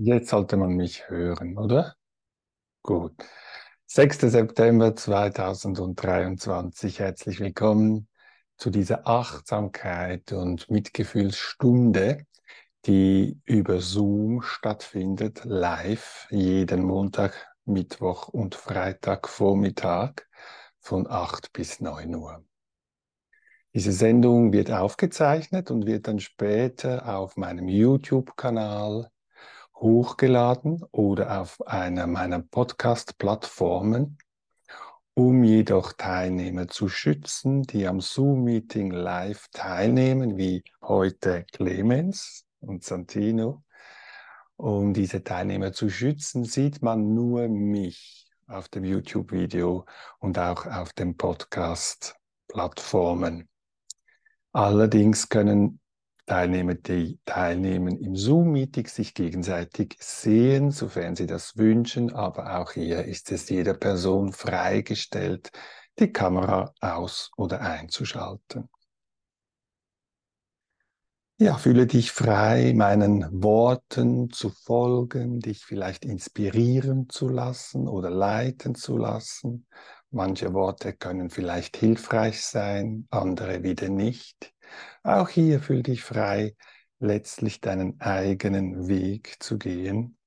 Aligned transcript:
Jetzt 0.00 0.28
sollte 0.28 0.56
man 0.56 0.76
mich 0.76 1.10
hören, 1.10 1.58
oder? 1.58 1.96
Gut. 2.84 3.14
6. 3.86 4.30
September 4.30 4.94
2023. 4.94 7.00
Herzlich 7.00 7.40
willkommen 7.40 8.06
zu 8.58 8.70
dieser 8.70 9.08
Achtsamkeit 9.08 10.30
und 10.30 10.70
Mitgefühlsstunde, 10.70 12.24
die 12.86 13.40
über 13.44 13.80
Zoom 13.80 14.40
stattfindet, 14.42 15.40
live, 15.42 16.28
jeden 16.30 16.84
Montag, 16.84 17.34
Mittwoch 17.64 18.28
und 18.28 18.54
Freitag 18.54 19.28
Vormittag 19.28 20.28
von 20.78 21.10
8 21.10 21.52
bis 21.52 21.80
9 21.80 22.14
Uhr. 22.14 22.44
Diese 23.74 23.90
Sendung 23.90 24.52
wird 24.52 24.70
aufgezeichnet 24.70 25.72
und 25.72 25.86
wird 25.86 26.06
dann 26.06 26.20
später 26.20 27.18
auf 27.18 27.36
meinem 27.36 27.66
YouTube-Kanal 27.66 29.10
hochgeladen 29.80 30.84
oder 30.90 31.40
auf 31.40 31.66
einer 31.66 32.06
meiner 32.06 32.40
Podcast-Plattformen, 32.40 34.18
um 35.14 35.44
jedoch 35.44 35.92
Teilnehmer 35.92 36.68
zu 36.68 36.88
schützen, 36.88 37.62
die 37.62 37.86
am 37.86 38.00
Zoom-Meeting 38.00 38.90
live 38.90 39.46
teilnehmen, 39.52 40.36
wie 40.36 40.64
heute 40.82 41.44
Clemens 41.52 42.44
und 42.60 42.82
Santino. 42.84 43.62
Um 44.56 44.92
diese 44.92 45.22
Teilnehmer 45.22 45.72
zu 45.72 45.88
schützen, 45.88 46.44
sieht 46.44 46.82
man 46.82 47.14
nur 47.14 47.46
mich 47.48 48.26
auf 48.48 48.68
dem 48.68 48.84
YouTube-Video 48.84 49.86
und 50.18 50.38
auch 50.38 50.66
auf 50.66 50.92
den 50.92 51.16
Podcast-Plattformen. 51.16 53.48
Allerdings 54.52 55.28
können 55.28 55.80
Teilnehmer, 56.28 56.74
die 56.74 57.18
teilnehmen 57.24 57.98
im 57.98 58.14
Zoom-Meeting, 58.14 58.86
sich 58.86 59.14
gegenseitig 59.14 59.96
sehen, 59.98 60.70
sofern 60.70 61.16
sie 61.16 61.26
das 61.26 61.56
wünschen. 61.56 62.12
Aber 62.14 62.58
auch 62.58 62.72
hier 62.72 63.04
ist 63.04 63.32
es 63.32 63.48
jeder 63.48 63.72
Person 63.72 64.32
freigestellt, 64.34 65.50
die 65.98 66.12
Kamera 66.12 66.74
aus- 66.80 67.30
oder 67.36 67.62
einzuschalten. 67.62 68.68
Ja, 71.40 71.56
fühle 71.56 71.86
dich 71.86 72.12
frei, 72.12 72.74
meinen 72.76 73.42
Worten 73.42 74.28
zu 74.30 74.50
folgen, 74.50 75.40
dich 75.40 75.64
vielleicht 75.64 76.04
inspirieren 76.04 77.08
zu 77.08 77.28
lassen 77.28 77.88
oder 77.88 78.10
leiten 78.10 78.74
zu 78.74 78.98
lassen. 78.98 79.66
Manche 80.10 80.52
Worte 80.52 80.92
können 80.92 81.30
vielleicht 81.30 81.76
hilfreich 81.78 82.44
sein, 82.44 83.06
andere 83.10 83.62
wieder 83.62 83.88
nicht. 83.88 84.52
Auch 85.08 85.30
hier 85.30 85.60
fühl 85.60 85.82
dich 85.82 86.02
frei, 86.02 86.54
letztlich 86.98 87.62
deinen 87.62 87.98
eigenen 87.98 88.88
Weg 88.88 89.36
zu 89.40 89.56
gehen. 89.56 90.18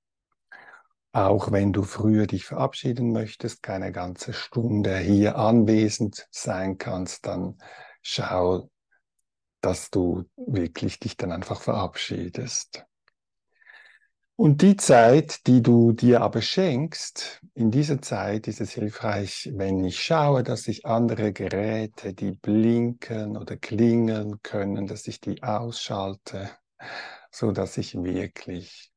Auch 1.11 1.51
wenn 1.51 1.71
du 1.71 1.83
früher 1.83 2.25
dich 2.25 2.45
verabschieden 2.45 3.11
möchtest, 3.11 3.61
keine 3.61 3.91
ganze 3.91 4.33
Stunde 4.33 4.97
hier 4.97 5.35
anwesend 5.35 6.27
sein 6.31 6.79
kannst, 6.79 7.27
dann 7.27 7.59
schau, 8.01 8.71
dass 9.61 9.91
du 9.91 10.23
wirklich 10.35 10.99
dich 10.99 11.15
dann 11.15 11.31
einfach 11.31 11.61
verabschiedest. 11.61 12.83
Und 14.35 14.63
die 14.63 14.75
Zeit, 14.75 15.45
die 15.45 15.61
du 15.61 15.91
dir 15.91 16.21
aber 16.21 16.41
schenkst, 16.41 17.41
in 17.53 17.69
dieser 17.69 18.01
Zeit 18.01 18.47
ist 18.47 18.59
es 18.59 18.71
hilfreich, 18.71 19.51
wenn 19.53 19.83
ich 19.83 20.01
schaue, 20.01 20.41
dass 20.41 20.67
ich 20.67 20.85
andere 20.85 21.31
Geräte, 21.31 22.13
die 22.13 22.31
blinken 22.31 23.37
oder 23.37 23.57
klingeln 23.57 24.41
können, 24.41 24.87
dass 24.87 25.07
ich 25.07 25.21
die 25.21 25.43
ausschalte, 25.43 26.49
so 27.29 27.51
dass 27.51 27.77
ich 27.77 27.95
wirklich 27.95 28.91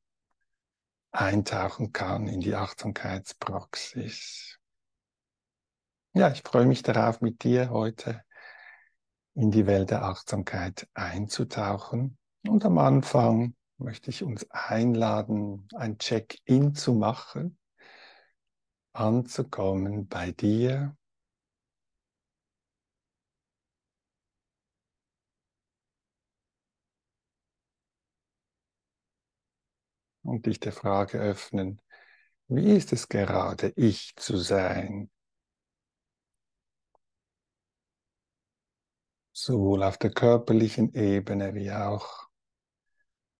eintauchen 1.12 1.93
kann 1.93 2.27
in 2.27 2.41
die 2.41 2.55
Achtsamkeitspraxis. 2.55 4.59
Ja, 6.15 6.31
ich 6.31 6.43
freue 6.43 6.67
mich 6.67 6.83
darauf, 6.83 7.21
mit 7.21 7.44
dir 7.44 7.71
heute 7.71 8.23
in 9.34 9.50
die 9.50 9.67
Welt 9.67 9.91
der 9.91 10.05
Achtsamkeit 10.05 10.89
einzutauchen. 10.94 12.19
Und 12.47 12.65
am 12.65 12.78
Anfang 12.78 13.55
möchte 13.79 14.11
ich 14.11 14.23
uns 14.23 14.51
einladen, 14.51 15.69
ein 15.75 15.99
Check-in 15.99 16.75
zu 16.75 16.95
machen, 16.95 17.59
anzukommen 18.93 20.07
bei 20.09 20.33
dir. 20.33 20.97
Und 30.23 30.47
dich 30.47 30.59
der 30.59 30.73
Frage 30.73 31.19
öffnen, 31.19 31.83
wie 32.49 32.77
ist 32.77 32.93
es 32.93 33.09
gerade, 33.09 33.73
ich 33.77 34.15
zu 34.17 34.37
sein? 34.39 35.11
Sowohl 39.33 39.83
auf 39.83 39.99
der 39.99 40.11
körperlichen 40.11 40.95
Ebene 40.95 41.55
wie 41.55 41.73
auch 41.73 42.24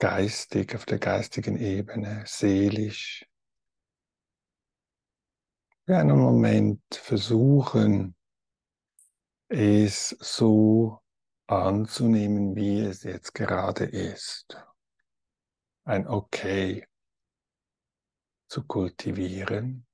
geistig, 0.05 0.75
auf 0.75 0.85
der 0.85 0.99
geistigen 0.99 1.57
Ebene, 1.57 2.25
seelisch. 2.27 3.27
Für 5.87 5.97
einen 5.97 6.19
Moment 6.19 6.83
versuchen, 6.91 8.15
es 9.49 10.11
so 10.21 11.01
anzunehmen, 11.47 12.55
wie 12.55 12.81
es 12.81 13.03
jetzt 13.05 13.33
gerade 13.33 13.85
ist. 13.85 14.63
Ein 15.85 16.07
Okay 16.07 16.87
zu 18.49 18.63
kultivieren. 18.65 19.87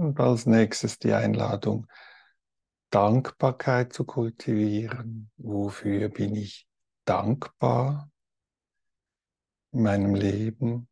Und 0.00 0.18
als 0.18 0.46
nächstes 0.46 0.98
die 0.98 1.12
Einladung, 1.12 1.86
Dankbarkeit 2.88 3.92
zu 3.92 4.06
kultivieren. 4.06 5.30
Wofür 5.36 6.08
bin 6.08 6.34
ich 6.36 6.66
dankbar 7.04 8.10
in 9.72 9.82
meinem 9.82 10.14
Leben? 10.14 10.88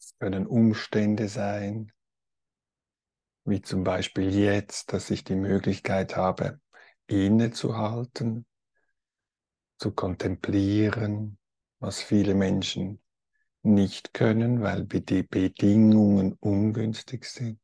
Es 0.00 0.16
können 0.18 0.46
Umstände 0.46 1.28
sein, 1.28 1.92
wie 3.44 3.60
zum 3.60 3.84
Beispiel 3.84 4.34
jetzt, 4.34 4.94
dass 4.94 5.10
ich 5.10 5.24
die 5.24 5.36
Möglichkeit 5.36 6.16
habe, 6.16 6.58
innezuhalten, 7.06 8.46
zu 9.78 9.92
kontemplieren, 9.92 11.38
was 11.80 12.02
viele 12.02 12.34
Menschen 12.34 13.00
nicht 13.62 14.14
können, 14.14 14.62
weil 14.62 14.84
die 14.84 15.22
Bedingungen 15.22 16.34
ungünstig 16.40 17.24
sind. 17.26 17.60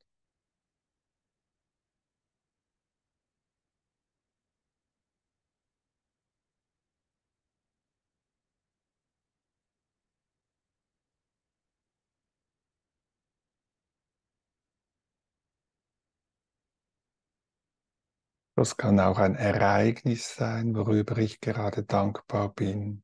Das 18.55 18.79
kann 18.79 18.99
auch 18.99 19.19
ein 19.19 19.35
Ereignis 19.35 20.35
sein, 20.35 20.75
worüber 20.75 21.19
ich 21.19 21.41
gerade 21.41 21.83
dankbar 21.83 22.55
bin 22.55 23.03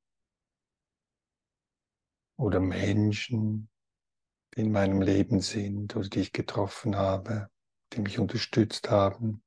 oder 2.39 2.61
Menschen, 2.61 3.69
die 4.57 4.63
in 4.63 4.73
meinem 4.73 5.03
Leben 5.03 5.41
sind 5.41 5.97
oder 5.97 6.09
die 6.09 6.21
ich 6.21 6.33
getroffen 6.33 6.97
habe, 6.97 7.51
die 7.93 8.01
mich 8.01 8.19
unterstützt 8.19 8.91
haben. 8.91 9.43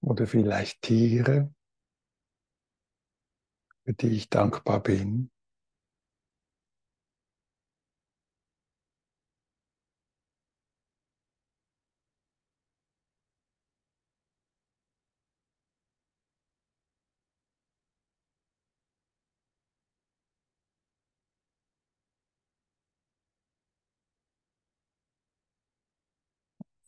Oder 0.00 0.26
vielleicht 0.26 0.80
Tiere, 0.80 1.52
für 3.84 3.94
die 3.94 4.08
ich 4.08 4.28
dankbar 4.28 4.82
bin. 4.82 5.30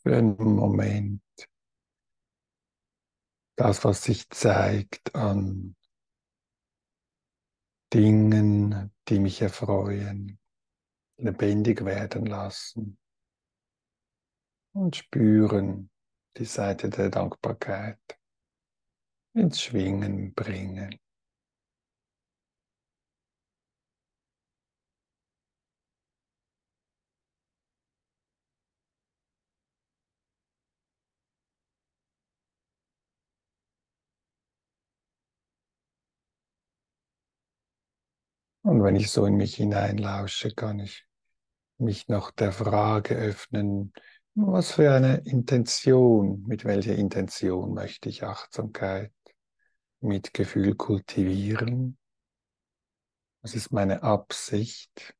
Für 0.08 0.16
einen 0.16 0.54
Moment 0.54 1.20
das, 3.56 3.84
was 3.84 4.04
sich 4.04 4.30
zeigt 4.30 5.14
an 5.14 5.76
Dingen, 7.92 8.90
die 9.06 9.18
mich 9.18 9.42
erfreuen, 9.42 10.40
lebendig 11.18 11.84
werden 11.84 12.24
lassen 12.24 12.96
und 14.72 14.96
spüren 14.96 15.90
die 16.38 16.46
Seite 16.46 16.88
der 16.88 17.10
Dankbarkeit 17.10 18.00
ins 19.34 19.60
Schwingen 19.60 20.32
bringen. 20.32 20.98
Und 38.68 38.82
wenn 38.82 38.96
ich 38.96 39.10
so 39.10 39.24
in 39.24 39.36
mich 39.36 39.54
hineinlausche, 39.54 40.50
kann 40.50 40.78
ich 40.78 41.06
mich 41.78 42.08
noch 42.08 42.30
der 42.30 42.52
Frage 42.52 43.14
öffnen, 43.14 43.94
was 44.34 44.72
für 44.72 44.92
eine 44.92 45.22
Intention, 45.24 46.44
mit 46.46 46.66
welcher 46.66 46.94
Intention 46.94 47.72
möchte 47.72 48.10
ich 48.10 48.24
Achtsamkeit, 48.24 49.10
Mitgefühl 50.00 50.74
kultivieren? 50.74 51.96
Was 53.40 53.54
ist 53.54 53.72
meine 53.72 54.02
Absicht? 54.02 55.16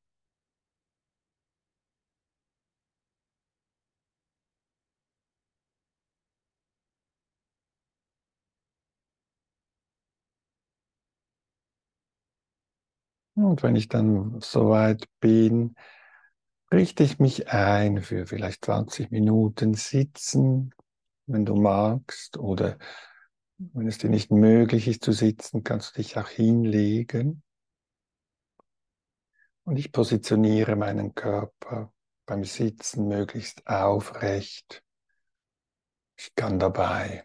Und 13.45 13.63
wenn 13.63 13.77
ich 13.77 13.89
dann 13.89 14.41
soweit 14.41 15.05
bin, 15.21 15.77
richte 16.73 17.05
ich 17.05 17.21
mich 17.21 17.49
ein 17.49 18.03
für 18.03 18.27
vielleicht 18.27 18.65
20 18.65 19.11
Minuten 19.13 19.75
sitzen, 19.75 20.75
wenn 21.27 21.45
du 21.45 21.55
magst, 21.55 22.37
oder 22.37 22.79
wenn 23.59 23.87
es 23.87 23.99
dir 23.99 24.11
nicht 24.11 24.33
möglich 24.33 24.89
ist 24.89 25.05
zu 25.05 25.13
sitzen, 25.13 25.63
kannst 25.63 25.97
du 25.97 26.03
dich 26.03 26.17
auch 26.17 26.29
hinlegen. 26.29 27.43
Und 29.65 29.79
ich 29.79 29.93
positioniere 29.93 30.75
meinen 30.75 31.15
Körper 31.15 31.93
beim 32.27 32.43
Sitzen 32.43 33.07
möglichst 33.07 33.67
aufrecht. 33.67 34.83
Ich 36.17 36.35
kann 36.35 36.59
dabei 36.59 37.25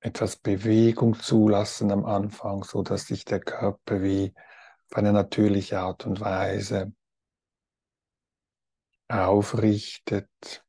etwas 0.00 0.36
Bewegung 0.36 1.14
zulassen 1.14 1.92
am 1.92 2.04
Anfang, 2.04 2.64
so 2.64 2.82
dass 2.82 3.06
sich 3.06 3.24
der 3.24 3.40
Körper 3.40 4.02
wie 4.02 4.34
auf 4.90 4.98
eine 4.98 5.12
natürliche 5.12 5.80
Art 5.80 6.06
und 6.06 6.20
Weise 6.20 6.92
aufrichtet. 9.08 10.64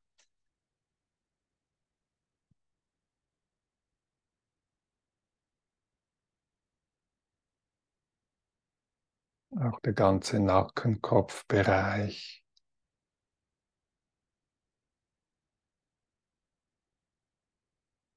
Auch 9.57 9.79
der 9.81 9.93
ganze 9.93 10.39
Nackenkopfbereich. 10.39 12.43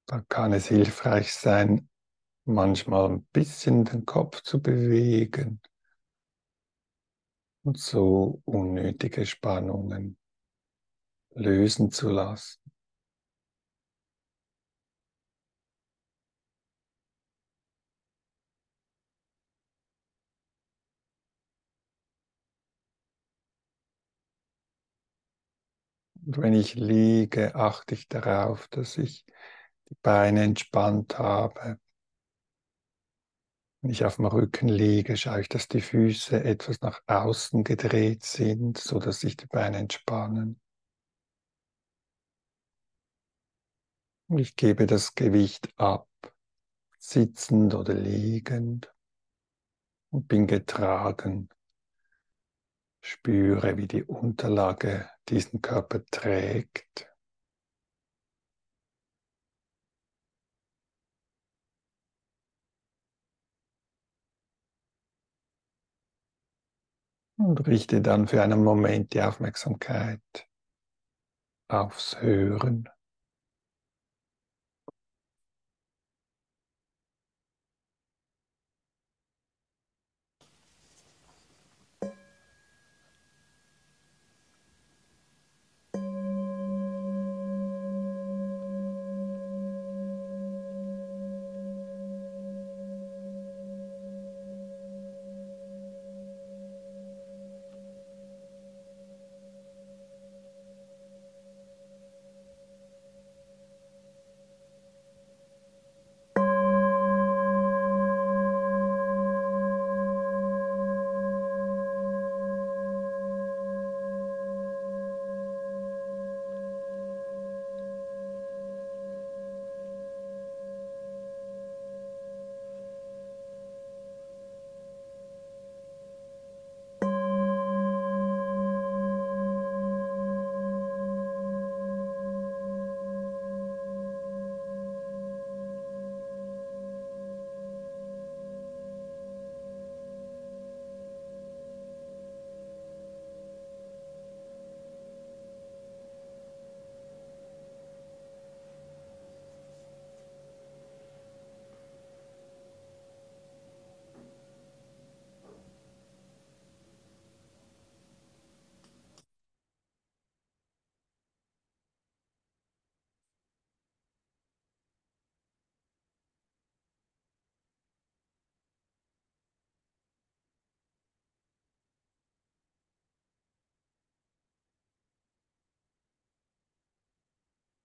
Da 0.06 0.21
kann 0.29 0.53
es 0.53 0.69
hilfreich 0.69 1.35
sein, 1.35 1.89
manchmal 2.45 3.11
ein 3.11 3.25
bisschen 3.33 3.85
den 3.85 4.05
Kopf 4.05 4.43
zu 4.43 4.62
bewegen 4.62 5.61
und 7.65 7.79
so 7.79 8.41
unnötige 8.45 9.27
Spannungen 9.27 10.17
lösen 11.37 11.91
zu 11.93 12.09
lassen. 12.09 12.59
Und 26.27 26.39
wenn 26.39 26.53
ich 26.55 26.75
liege, 26.75 27.55
achte 27.55 27.95
ich 27.95 28.09
darauf, 28.09 28.69
dass 28.69 28.99
ich 28.99 29.25
die 29.91 29.97
Beine 30.03 30.43
entspannt 30.45 31.19
habe. 31.19 31.79
Wenn 33.85 33.91
ich 33.91 34.07
auf 34.07 34.17
dem 34.17 34.25
Rücken 34.25 34.69
liege, 34.69 35.15
schaue 35.15 35.43
ich, 35.43 35.51
dass 35.51 35.69
die 35.69 35.83
Füße 35.83 36.43
etwas 36.43 36.81
nach 36.81 37.03
außen 37.07 37.65
gedreht 37.65 38.25
sind, 38.25 38.79
so 38.79 38.99
dass 38.99 39.21
sich 39.21 39.37
die 39.37 39.45
Beine 39.45 39.77
entspannen. 39.77 40.59
Und 44.29 44.39
ich 44.39 44.57
gebe 44.57 44.87
das 44.87 45.15
Gewicht 45.15 45.69
ab, 45.77 46.09
sitzend 46.99 47.75
oder 47.75 47.93
liegend, 47.93 48.91
und 50.09 50.29
bin 50.29 50.47
getragen. 50.47 51.51
Spüre, 53.03 53.77
wie 53.77 53.87
die 53.87 54.03
Unterlage 54.03 55.11
diesen 55.29 55.61
Körper 55.61 56.03
trägt. 56.07 57.14
Und 67.37 67.67
richte 67.67 68.01
dann 68.01 68.29
für 68.29 68.43
einen 68.43 68.63
Moment 68.63 69.13
die 69.13 69.23
Aufmerksamkeit 69.23 70.21
aufs 71.69 72.21
Hören. 72.21 72.89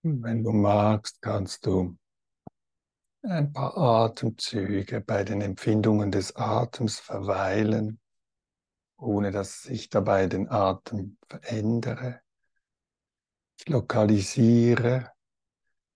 Wenn 0.02 0.42
du 0.42 0.52
magst, 0.52 1.20
kannst 1.20 1.66
du 1.66 1.98
ein 3.22 3.52
paar 3.52 3.76
Atemzüge 3.76 5.02
bei 5.02 5.24
den 5.24 5.42
Empfindungen 5.42 6.10
des 6.10 6.36
Atems 6.36 6.98
verweilen, 6.98 8.00
ohne 8.96 9.30
dass 9.30 9.66
ich 9.66 9.90
dabei 9.90 10.26
den 10.26 10.48
Atem 10.48 11.18
verändere. 11.28 12.22
Ich 13.58 13.68
lokalisiere 13.68 15.12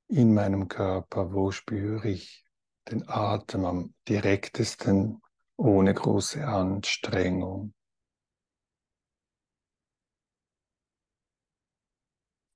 in 0.09 0.35
meinem 0.35 0.69
Körper, 0.69 1.33
wo 1.33 1.51
spüre 1.51 2.07
ich 2.07 2.45
den 2.91 3.09
Atem 3.09 3.65
am 3.65 3.95
direktesten, 4.07 5.23
ohne 5.57 5.95
große 5.95 6.47
Anstrengung. 6.47 7.73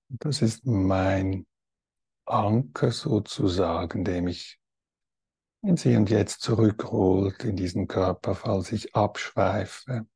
Das 0.09 0.43
ist 0.43 0.65
mein 0.65 1.47
Anker 2.25 2.91
sozusagen, 2.93 4.05
der 4.05 4.23
mich 4.23 4.59
ins 5.63 5.83
Hier 5.83 5.99
und 5.99 6.11
Jetzt 6.11 6.41
zurückholt 6.41 7.45
in 7.45 7.57
diesen 7.57 7.89
Körper, 7.89 8.35
falls 8.35 8.73
ich 8.73 8.95
abschweife. 8.95 10.07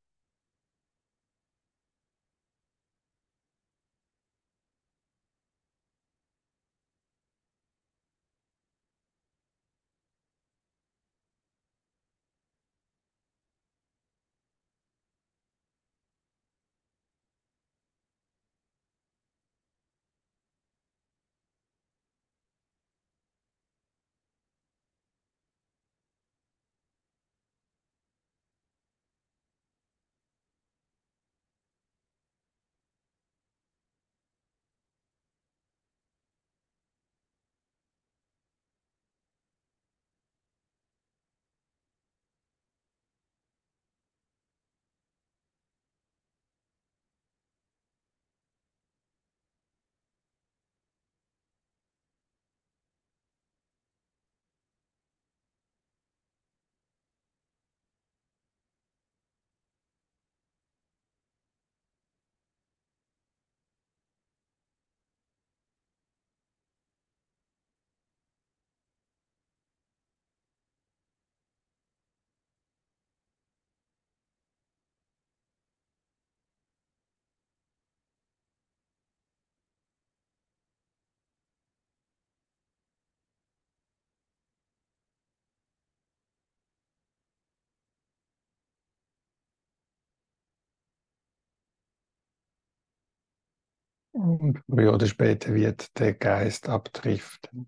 Und 94.13 94.61
früher 94.69 94.93
oder 94.93 95.07
später 95.07 95.55
wird 95.55 95.97
der 95.97 96.13
Geist 96.13 96.69
abdriften, 96.69 97.67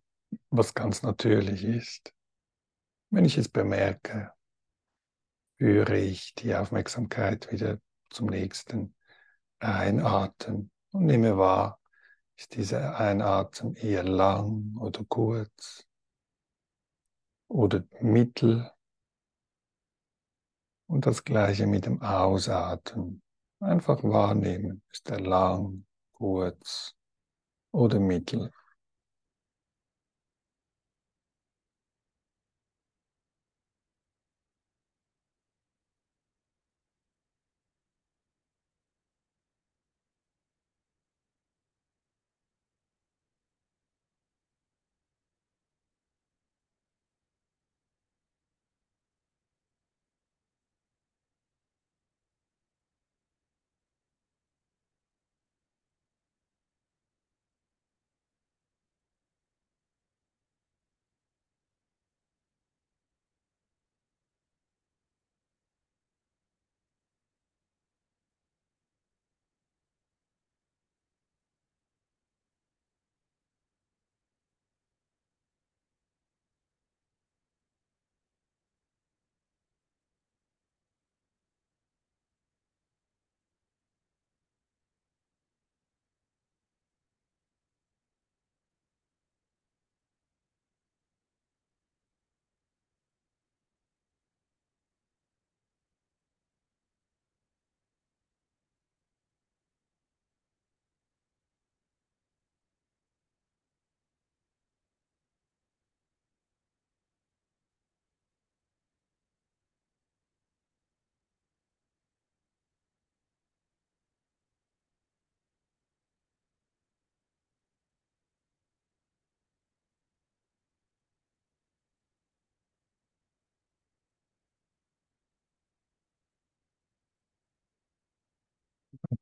was 0.51 0.75
ganz 0.75 1.01
natürlich 1.01 1.63
ist. 1.63 2.13
Wenn 3.09 3.25
ich 3.25 3.39
es 3.39 3.49
bemerke, 3.49 4.31
führe 5.57 5.97
ich 5.97 6.35
die 6.35 6.53
Aufmerksamkeit 6.53 7.51
wieder 7.51 7.79
zum 8.11 8.27
nächsten 8.27 8.93
Einatmen 9.57 10.69
und 10.91 11.07
nehme 11.07 11.35
wahr, 11.35 11.79
ist 12.37 12.53
dieser 12.53 12.99
Einatmen 12.99 13.75
eher 13.75 14.03
lang 14.03 14.77
oder 14.77 15.03
kurz 15.07 15.87
oder 17.47 17.83
mittel 18.01 18.69
und 20.85 21.07
das 21.07 21.23
gleiche 21.23 21.65
mit 21.65 21.87
dem 21.87 22.03
Ausatmen. 22.03 23.23
Einfach 23.59 24.03
wahrnehmen, 24.03 24.83
ist 24.91 25.09
er 25.09 25.21
lang 25.21 25.87
kurz 26.15 26.95
oder 27.71 27.99
mittel. 27.99 28.51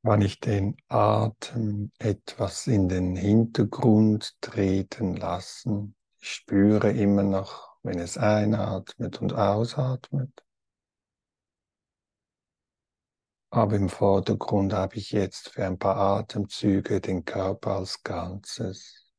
Kann 0.02 0.22
ich 0.22 0.40
den 0.40 0.76
Atem 0.88 1.92
etwas 1.98 2.66
in 2.66 2.88
den 2.88 3.16
Hintergrund 3.16 4.40
treten 4.40 5.16
lassen? 5.16 5.94
Ich 6.18 6.30
spüre 6.30 6.90
immer 6.90 7.22
noch, 7.22 7.76
wenn 7.82 7.98
es 7.98 8.16
einatmet 8.16 9.20
und 9.20 9.34
ausatmet. 9.34 10.30
Aber 13.50 13.76
im 13.76 13.88
Vordergrund 13.88 14.72
habe 14.72 14.96
ich 14.96 15.10
jetzt 15.12 15.50
für 15.50 15.64
ein 15.64 15.78
paar 15.78 15.96
Atemzüge 15.96 17.00
den 17.00 17.24
Körper 17.24 17.76
als 17.76 18.02
Ganzes. 18.02 19.12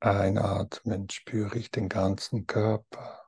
Einatmen 0.00 1.08
spüre 1.10 1.58
ich 1.58 1.70
den 1.70 1.88
ganzen 1.88 2.46
Körper. 2.46 3.25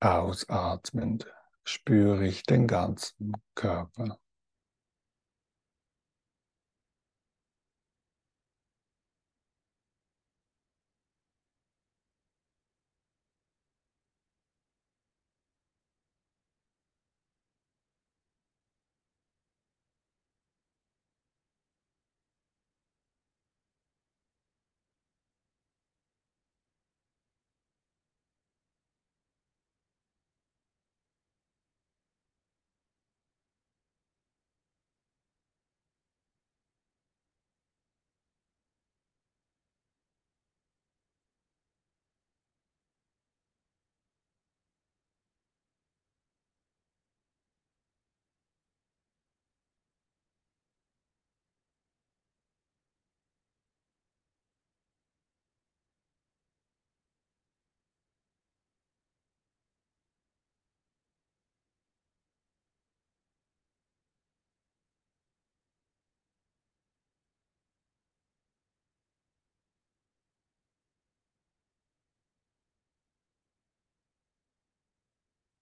Ausatmend 0.00 1.26
spüre 1.64 2.26
ich 2.26 2.42
den 2.44 2.66
ganzen 2.66 3.34
Körper. 3.54 4.18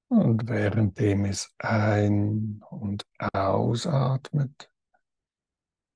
Und 0.08 0.48
währenddem 0.48 1.26
es 1.26 1.54
ein- 1.58 2.62
und 2.70 3.06
ausatmet, 3.18 4.70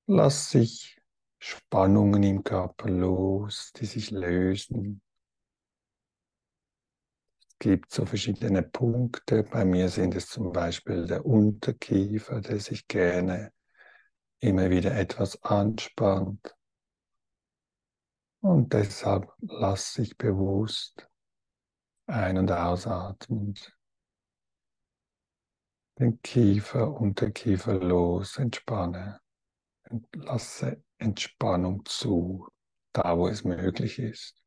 lass 0.05 0.51
sich 0.51 1.01
Spannungen 1.39 2.21
im 2.21 2.43
Körper 2.43 2.89
los, 2.89 3.73
die 3.75 3.85
sich 3.85 4.11
lösen. 4.11 5.01
Es 7.39 7.57
gibt 7.57 7.91
so 7.91 8.05
verschiedene 8.05 8.61
Punkte. 8.61 9.43
Bei 9.43 9.65
mir 9.65 9.89
sind 9.89 10.15
es 10.15 10.27
zum 10.27 10.51
Beispiel 10.51 11.07
der 11.07 11.25
Unterkiefer, 11.25 12.39
der 12.39 12.59
sich 12.59 12.87
gerne 12.87 13.51
immer 14.39 14.69
wieder 14.69 14.95
etwas 14.95 15.41
anspannt. 15.41 16.55
Und 18.41 18.73
deshalb 18.73 19.31
lass 19.39 19.93
dich 19.93 20.17
bewusst 20.17 21.09
ein- 22.05 22.37
und 22.37 22.51
ausatmen 22.51 23.55
den 25.99 26.21
Kiefer, 26.21 26.99
Unterkiefer 26.99 27.75
los, 27.75 28.37
entspanne 28.37 29.19
lasse 30.15 30.83
Entspannung 30.97 31.85
zu, 31.85 32.47
da 32.93 33.17
wo 33.17 33.27
es 33.27 33.43
möglich 33.43 33.99
ist. 33.99 34.42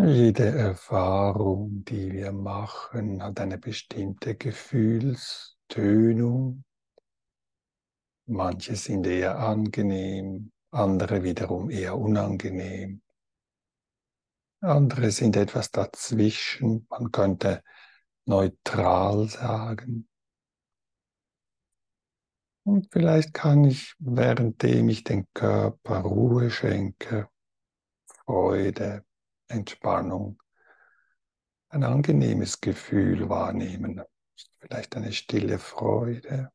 Jede 0.00 0.56
Erfahrung, 0.56 1.84
die 1.84 2.12
wir 2.12 2.30
machen, 2.30 3.20
hat 3.20 3.40
eine 3.40 3.58
bestimmte 3.58 4.36
Gefühlstönung. 4.36 6.62
Manche 8.26 8.76
sind 8.76 9.08
eher 9.08 9.40
angenehm, 9.40 10.52
andere 10.70 11.24
wiederum 11.24 11.68
eher 11.68 11.98
unangenehm. 11.98 13.02
Andere 14.60 15.10
sind 15.10 15.36
etwas 15.36 15.72
dazwischen, 15.72 16.86
man 16.90 17.10
könnte 17.10 17.64
neutral 18.24 19.26
sagen. 19.26 20.08
Und 22.64 22.86
vielleicht 22.92 23.34
kann 23.34 23.64
ich, 23.64 23.96
währenddem 23.98 24.90
ich 24.90 25.02
den 25.02 25.26
Körper 25.34 26.02
Ruhe 26.02 26.52
schenke, 26.52 27.28
Freude, 28.24 29.04
Entspannung, 29.48 30.40
ein 31.70 31.84
angenehmes 31.84 32.60
Gefühl 32.60 33.28
wahrnehmen, 33.28 34.02
vielleicht 34.58 34.96
eine 34.96 35.12
stille 35.12 35.58
Freude. 35.58 36.50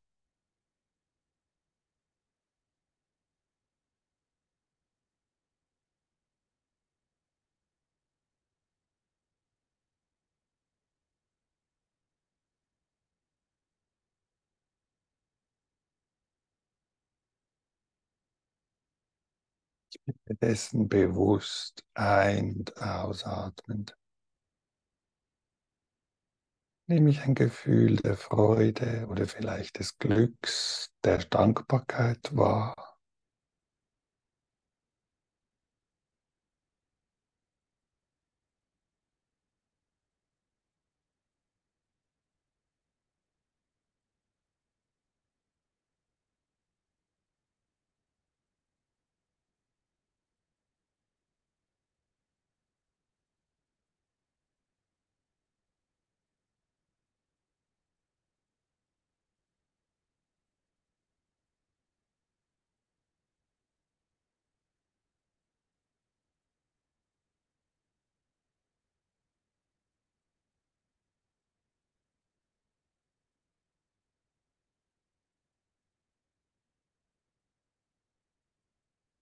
Dessen 20.27 20.89
bewusst 20.89 21.83
ein- 21.93 22.55
und 22.57 22.77
ausatmend. 22.77 23.95
Nehme 26.87 27.09
ich 27.09 27.21
ein 27.21 27.33
Gefühl 27.33 27.95
der 27.95 28.17
Freude 28.17 29.07
oder 29.09 29.25
vielleicht 29.25 29.79
des 29.79 29.97
Glücks, 29.97 30.91
der 31.03 31.19
Dankbarkeit 31.19 32.35
wahr. 32.35 32.92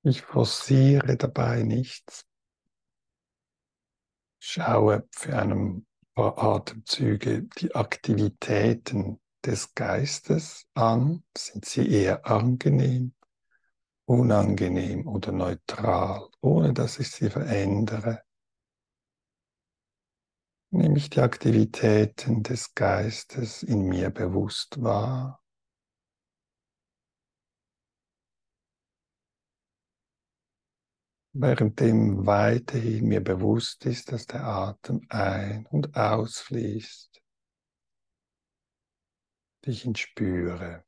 Ich 0.04 0.24
forciere 0.24 1.16
dabei 1.16 1.62
nichts. 1.62 2.26
Schaue 4.40 5.08
für 5.12 5.38
ein 5.38 5.86
paar 6.16 6.40
Atemzüge 6.40 7.44
die 7.44 7.76
Aktivitäten 7.76 9.20
des 9.46 9.76
Geistes 9.76 10.66
an. 10.74 11.24
Sind 11.38 11.66
sie 11.66 11.88
eher 11.88 12.26
angenehm, 12.26 13.14
unangenehm 14.06 15.08
oder 15.08 15.32
neutral, 15.32 16.28
ohne 16.42 16.74
dass 16.74 16.98
ich 16.98 17.12
sie 17.12 17.30
verändere? 17.30 18.24
Nehme 20.72 20.98
ich 20.98 21.12
die 21.12 21.22
Aktivitäten 21.22 22.42
des 22.42 22.74
Geistes 22.74 23.62
in 23.62 23.84
mir 23.84 24.10
bewusst 24.10 24.82
wahr? 24.82 25.41
Währenddem 31.34 32.26
weiterhin 32.26 33.08
mir 33.08 33.22
bewusst 33.22 33.86
ist, 33.86 34.12
dass 34.12 34.26
der 34.28 34.44
Atem 34.44 35.02
ein- 35.10 35.66
und 35.68 35.96
ausfließt, 35.96 37.22
ich 39.66 39.86
ihn 39.86 39.96
spüre. 39.96 40.84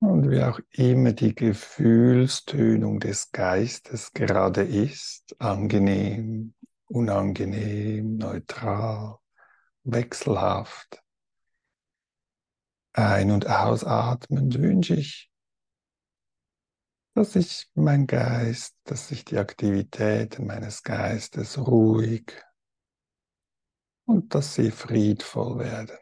Und 0.00 0.30
wie 0.30 0.42
auch 0.42 0.58
immer 0.72 1.12
die 1.12 1.34
Gefühlstönung 1.34 3.00
des 3.00 3.32
Geistes 3.32 4.12
gerade 4.12 4.62
ist, 4.62 5.36
angenehm, 5.38 6.54
unangenehm, 6.86 8.16
neutral, 8.16 9.18
wechselhaft, 9.84 11.02
ein- 12.92 13.30
und 13.30 13.46
ausatmend 13.46 14.58
wünsche 14.58 14.94
ich, 14.94 15.30
dass 17.14 17.36
ich 17.36 17.68
mein 17.74 18.06
Geist, 18.06 18.76
dass 18.84 19.08
sich 19.08 19.24
die 19.24 19.38
Aktivitäten 19.38 20.46
meines 20.46 20.82
Geistes 20.82 21.58
ruhig 21.58 22.42
und 24.06 24.34
dass 24.34 24.54
sie 24.54 24.70
friedvoll 24.70 25.58
werden. 25.58 25.96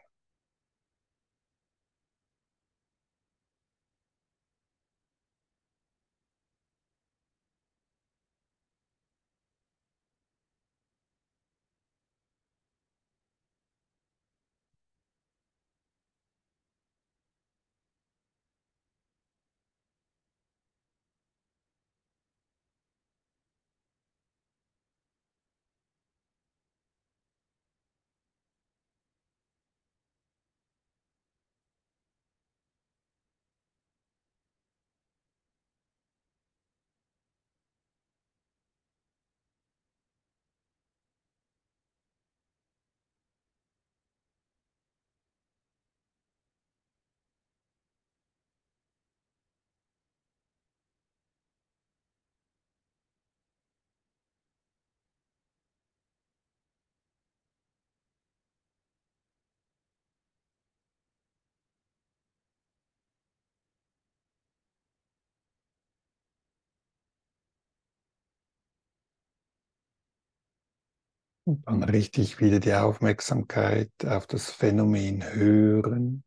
Und 71.49 71.65
dann 71.65 71.83
richte 71.83 72.21
ich 72.21 72.39
wieder 72.39 72.59
die 72.59 72.75
Aufmerksamkeit 72.75 73.89
auf 74.05 74.27
das 74.27 74.51
Phänomen 74.51 75.23
Hören. 75.33 76.23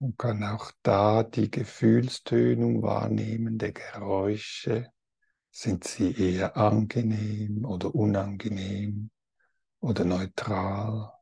Und 0.00 0.16
kann 0.16 0.42
auch 0.44 0.72
da 0.82 1.24
die 1.24 1.50
Gefühlstönung 1.50 2.82
wahrnehmen 2.82 3.58
der 3.58 3.72
Geräusche. 3.72 4.90
Sind 5.50 5.84
sie 5.84 6.10
eher 6.12 6.56
angenehm 6.56 7.66
oder 7.66 7.94
unangenehm 7.94 9.10
oder 9.80 10.06
neutral? 10.06 11.12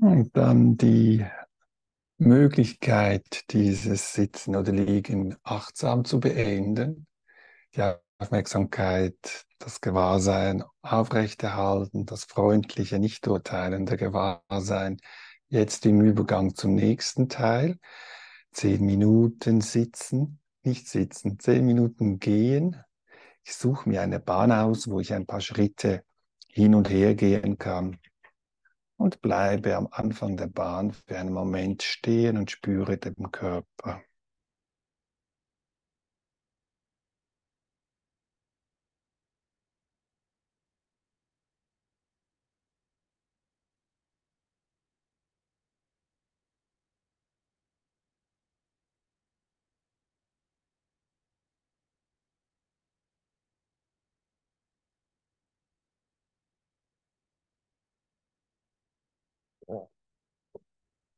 Und 0.00 0.27
dann 0.38 0.76
die 0.76 1.26
Möglichkeit, 2.16 3.50
dieses 3.50 4.12
Sitzen 4.12 4.54
oder 4.54 4.70
Liegen 4.70 5.36
achtsam 5.42 6.04
zu 6.04 6.20
beenden, 6.20 7.08
die 7.74 7.82
Aufmerksamkeit, 8.20 9.46
das 9.58 9.80
Gewahrsein 9.80 10.62
aufrechterhalten, 10.80 12.06
das 12.06 12.22
freundliche, 12.22 13.00
nicht 13.00 13.26
urteilende 13.26 13.96
Gewahrsein, 13.96 14.98
jetzt 15.48 15.84
im 15.86 16.02
Übergang 16.02 16.54
zum 16.54 16.76
nächsten 16.76 17.28
Teil. 17.28 17.76
Zehn 18.52 18.86
Minuten 18.86 19.60
sitzen, 19.60 20.38
nicht 20.62 20.88
sitzen, 20.88 21.40
zehn 21.40 21.66
Minuten 21.66 22.20
gehen. 22.20 22.76
Ich 23.42 23.56
suche 23.56 23.88
mir 23.88 24.02
eine 24.02 24.20
Bahn 24.20 24.52
aus, 24.52 24.88
wo 24.88 25.00
ich 25.00 25.12
ein 25.12 25.26
paar 25.26 25.40
Schritte 25.40 26.04
hin 26.46 26.76
und 26.76 26.88
her 26.88 27.16
gehen 27.16 27.58
kann 27.58 27.98
und 28.98 29.22
bleibe 29.22 29.76
am 29.76 29.88
Anfang 29.90 30.36
der 30.36 30.48
Bahn 30.48 30.92
für 30.92 31.18
einen 31.18 31.32
Moment 31.32 31.82
stehen 31.82 32.36
und 32.36 32.50
spüre 32.50 32.98
den 32.98 33.32
Körper. 33.32 34.02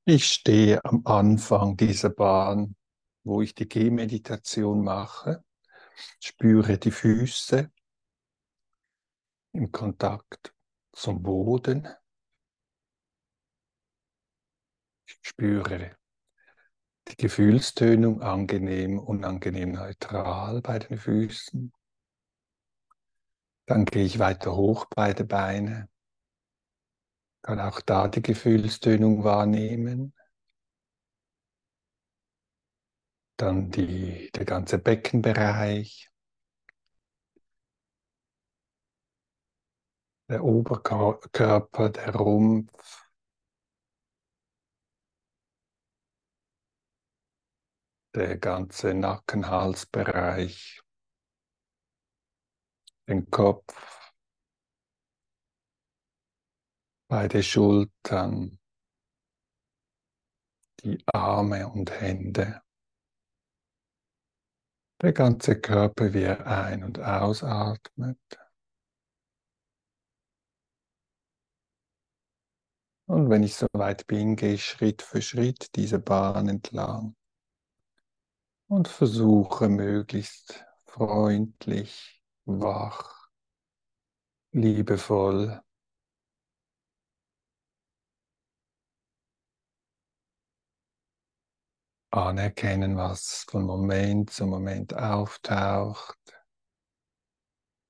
Ich 0.04 0.26
stehe 0.26 0.84
am 0.84 1.02
Anfang 1.04 1.76
dieser 1.76 2.10
Bahn, 2.10 2.74
wo 3.22 3.42
ich 3.42 3.54
die 3.54 3.68
Gehmeditation 3.68 4.82
mache, 4.82 5.44
spüre 6.20 6.78
die 6.78 6.90
Füße 6.90 7.70
im 9.52 9.70
Kontakt 9.70 10.54
zum 10.92 11.22
Boden. 11.22 11.86
Ich 15.06 15.18
spüre 15.22 15.96
die 17.08 17.16
Gefühlstönung 17.16 18.22
angenehm, 18.22 18.98
unangenehm, 18.98 19.72
neutral 19.72 20.62
bei 20.62 20.78
den 20.78 20.96
Füßen. 20.96 21.72
Dann 23.66 23.84
gehe 23.84 24.04
ich 24.04 24.18
weiter 24.18 24.56
hoch 24.56 24.86
beide 24.88 25.24
Beine. 25.24 25.88
Kann 27.42 27.58
auch 27.60 27.80
da 27.80 28.08
die 28.08 28.22
Gefühlstönung 28.22 29.24
wahrnehmen. 29.24 30.14
Dann 33.36 33.70
die, 33.70 34.30
der 34.34 34.44
ganze 34.44 34.78
Beckenbereich. 34.78 36.10
Der 40.28 40.44
Oberkörper, 40.44 41.88
der 41.90 42.14
Rumpf. 42.14 43.08
Der 48.14 48.36
ganze 48.38 48.92
Nacken-Halsbereich. 48.92 50.82
Den 53.08 53.30
Kopf. 53.30 53.99
Beide 57.10 57.42
Schultern. 57.42 58.60
Die 60.84 61.02
Arme 61.12 61.66
und 61.66 61.90
Hände. 61.90 62.62
Der 65.02 65.12
ganze 65.12 65.60
Körper, 65.60 66.14
wie 66.14 66.22
er 66.22 66.46
ein- 66.46 66.84
und 66.84 67.00
ausatmet. 67.00 68.20
Und 73.06 73.28
wenn 73.28 73.42
ich 73.42 73.56
soweit 73.56 74.06
bin, 74.06 74.36
gehe 74.36 74.54
ich 74.54 74.64
Schritt 74.64 75.02
für 75.02 75.20
Schritt 75.20 75.74
diese 75.74 75.98
Bahn 75.98 76.48
entlang 76.48 77.16
und 78.68 78.86
versuche 78.86 79.68
möglichst 79.68 80.64
freundlich, 80.84 82.22
wach, 82.44 83.30
liebevoll 84.52 85.60
anerkennen, 92.10 92.96
was 92.96 93.44
von 93.48 93.64
Moment 93.64 94.30
zu 94.30 94.46
Moment 94.46 94.94
auftaucht 94.94 96.18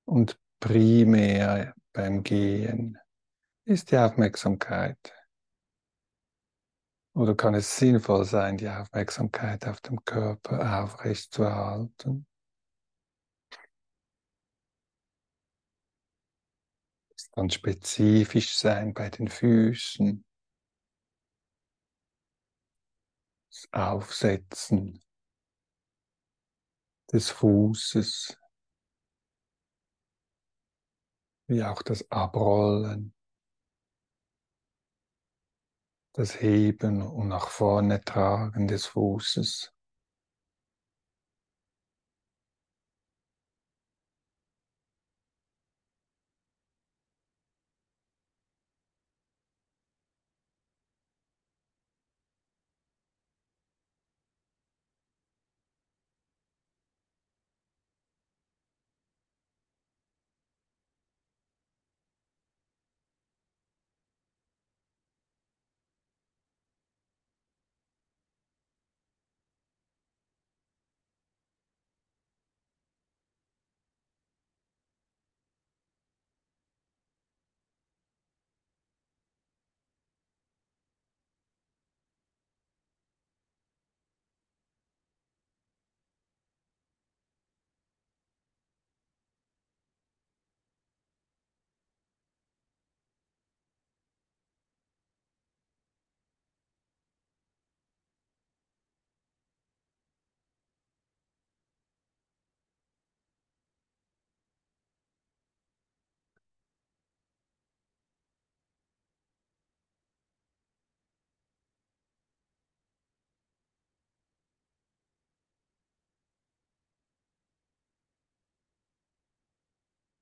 und 0.05 0.39
primär 0.59 1.73
beim 1.93 2.23
Gehen 2.23 2.97
ist 3.65 3.91
die 3.91 3.97
Aufmerksamkeit. 3.97 5.13
Oder 7.13 7.35
kann 7.35 7.55
es 7.55 7.77
sinnvoll 7.77 8.23
sein, 8.25 8.57
die 8.57 8.69
Aufmerksamkeit 8.69 9.67
auf 9.67 9.81
dem 9.81 10.03
Körper 10.05 10.83
aufrecht 10.83 11.33
zu 11.33 11.43
erhalten? 11.43 12.25
Es 17.15 17.29
kann 17.31 17.49
spezifisch 17.49 18.57
sein 18.57 18.93
bei 18.93 19.09
den 19.09 19.27
Füßen. 19.27 20.23
Das 23.51 23.67
Aufsetzen 23.73 25.03
des 27.11 27.31
Fußes, 27.31 28.39
wie 31.47 31.61
auch 31.61 31.81
das 31.81 32.09
Abrollen, 32.09 33.13
das 36.13 36.41
Heben 36.41 37.01
und 37.01 37.27
nach 37.27 37.49
vorne 37.49 37.99
tragen 37.99 38.69
des 38.69 38.85
Fußes. 38.85 39.73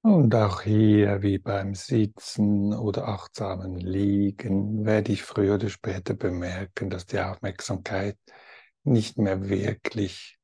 Und 0.02 0.34
auch 0.34 0.62
hier, 0.62 1.22
wie 1.22 1.40
beim 1.40 1.76
Sitzen 1.76 2.74
oder 2.74 3.10
achtsamen 3.10 3.78
Liegen, 3.78 4.86
werde 4.86 5.12
ich 5.12 5.24
früher 5.24 5.56
oder 5.56 5.70
später 5.70 6.14
bemerken, 6.14 6.90
dass 6.90 7.06
die 7.06 7.20
Aufmerksamkeit 7.20 8.18
nicht 8.84 9.18
mehr 9.18 9.50
wirklich 9.50 10.38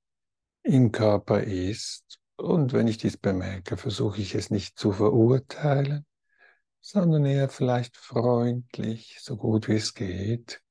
im 0.63 0.91
Körper 0.91 1.41
ist. 1.41 2.19
Und 2.35 2.73
wenn 2.73 2.87
ich 2.87 2.97
dies 2.97 3.15
bemerke, 3.15 3.77
versuche 3.77 4.19
ich 4.19 4.35
es 4.35 4.49
nicht 4.49 4.77
zu 4.77 4.91
verurteilen, 4.91 6.05
sondern 6.81 7.25
eher 7.25 7.47
vielleicht 7.47 7.95
freundlich, 7.95 9.19
so 9.21 9.37
gut 9.37 9.69
wie 9.69 9.75
es 9.75 9.93
geht, 9.93 10.61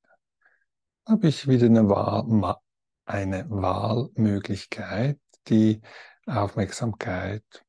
habe 1.07 1.27
ich 1.27 1.47
wieder 1.47 1.65
eine, 1.65 1.89
Wahl, 1.89 2.55
eine 3.05 3.49
Wahlmöglichkeit, 3.49 5.19
die 5.47 5.81
Aufmerksamkeit 6.27 7.64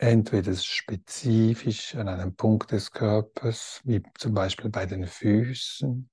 entweder 0.00 0.54
spezifisch 0.54 1.94
an 1.94 2.08
einem 2.08 2.34
Punkt 2.34 2.72
des 2.72 2.90
Körpers, 2.90 3.82
wie 3.84 4.02
zum 4.16 4.32
Beispiel 4.32 4.70
bei 4.70 4.86
den 4.86 5.06
Füßen, 5.06 6.08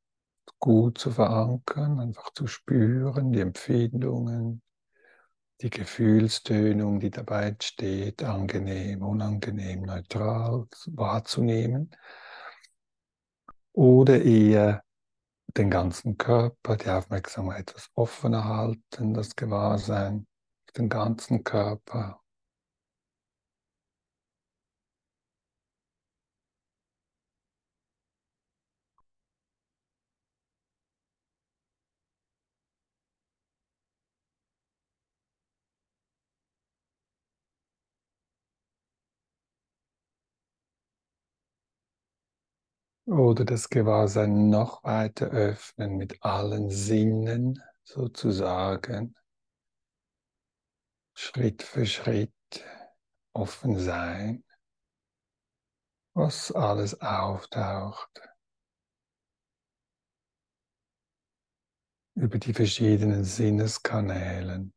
gut 0.60 0.98
zu 0.98 1.12
verankern, 1.12 2.00
einfach 2.00 2.34
zu 2.34 2.48
spüren, 2.48 3.32
die 3.32 3.40
Empfindungen, 3.40 4.62
die 5.62 5.70
Gefühlstönung, 5.70 7.00
die 7.00 7.12
dabei 7.12 7.48
entsteht, 7.48 8.24
angenehm, 8.24 9.04
unangenehm, 9.04 9.84
neutral 9.84 10.68
wahrzunehmen. 10.88 11.92
Oder 13.72 14.22
eher 14.22 14.84
den 15.56 15.70
ganzen 15.70 16.18
Körper, 16.18 16.76
die 16.76 16.90
Aufmerksamkeit 16.90 17.70
etwas 17.70 17.90
offener 17.94 18.44
halten, 18.44 19.14
das 19.14 19.36
Gewahrsein, 19.36 20.28
den 20.76 20.90
ganzen 20.90 21.44
Körper 21.46 22.20
Oder 43.08 43.46
das 43.46 43.70
Gewahrsein 43.70 44.50
noch 44.50 44.84
weiter 44.84 45.28
öffnen 45.28 45.96
mit 45.96 46.22
allen 46.26 46.70
Sinnen 46.70 47.64
sozusagen. 47.84 49.16
Schritt 51.14 51.64
für 51.64 51.86
Schritt 51.86 52.34
offen 53.32 53.80
sein, 53.80 54.44
was 56.14 56.52
alles 56.52 57.00
auftaucht. 57.00 58.22
Über 62.14 62.40
die 62.40 62.54
verschiedenen 62.54 63.24
Sinneskanälen. 63.24 64.74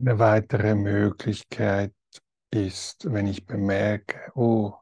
Eine 0.00 0.18
weitere 0.18 0.74
Möglichkeit 0.74 1.92
ist, 2.50 3.12
wenn 3.12 3.26
ich 3.26 3.44
bemerke, 3.44 4.32
oh, 4.34 4.72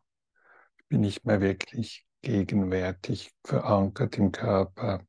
ich 0.76 0.86
bin 0.86 1.00
nicht 1.00 1.24
mehr 1.24 1.40
wirklich 1.40 2.06
gegenwärtig 2.22 3.34
verankert 3.44 4.16
im 4.16 4.30
Körper, 4.30 5.04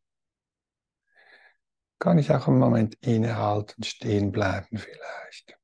kann 2.00 2.18
ich 2.18 2.32
auch 2.32 2.48
einen 2.48 2.58
Moment 2.58 2.96
innehalten, 3.02 3.84
stehen 3.84 4.32
bleiben 4.32 4.80
vielleicht. 4.80 5.60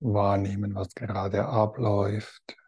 Wahrnehmen, 0.00 0.74
was 0.74 0.94
gerade 0.94 1.46
abläuft. 1.46 2.58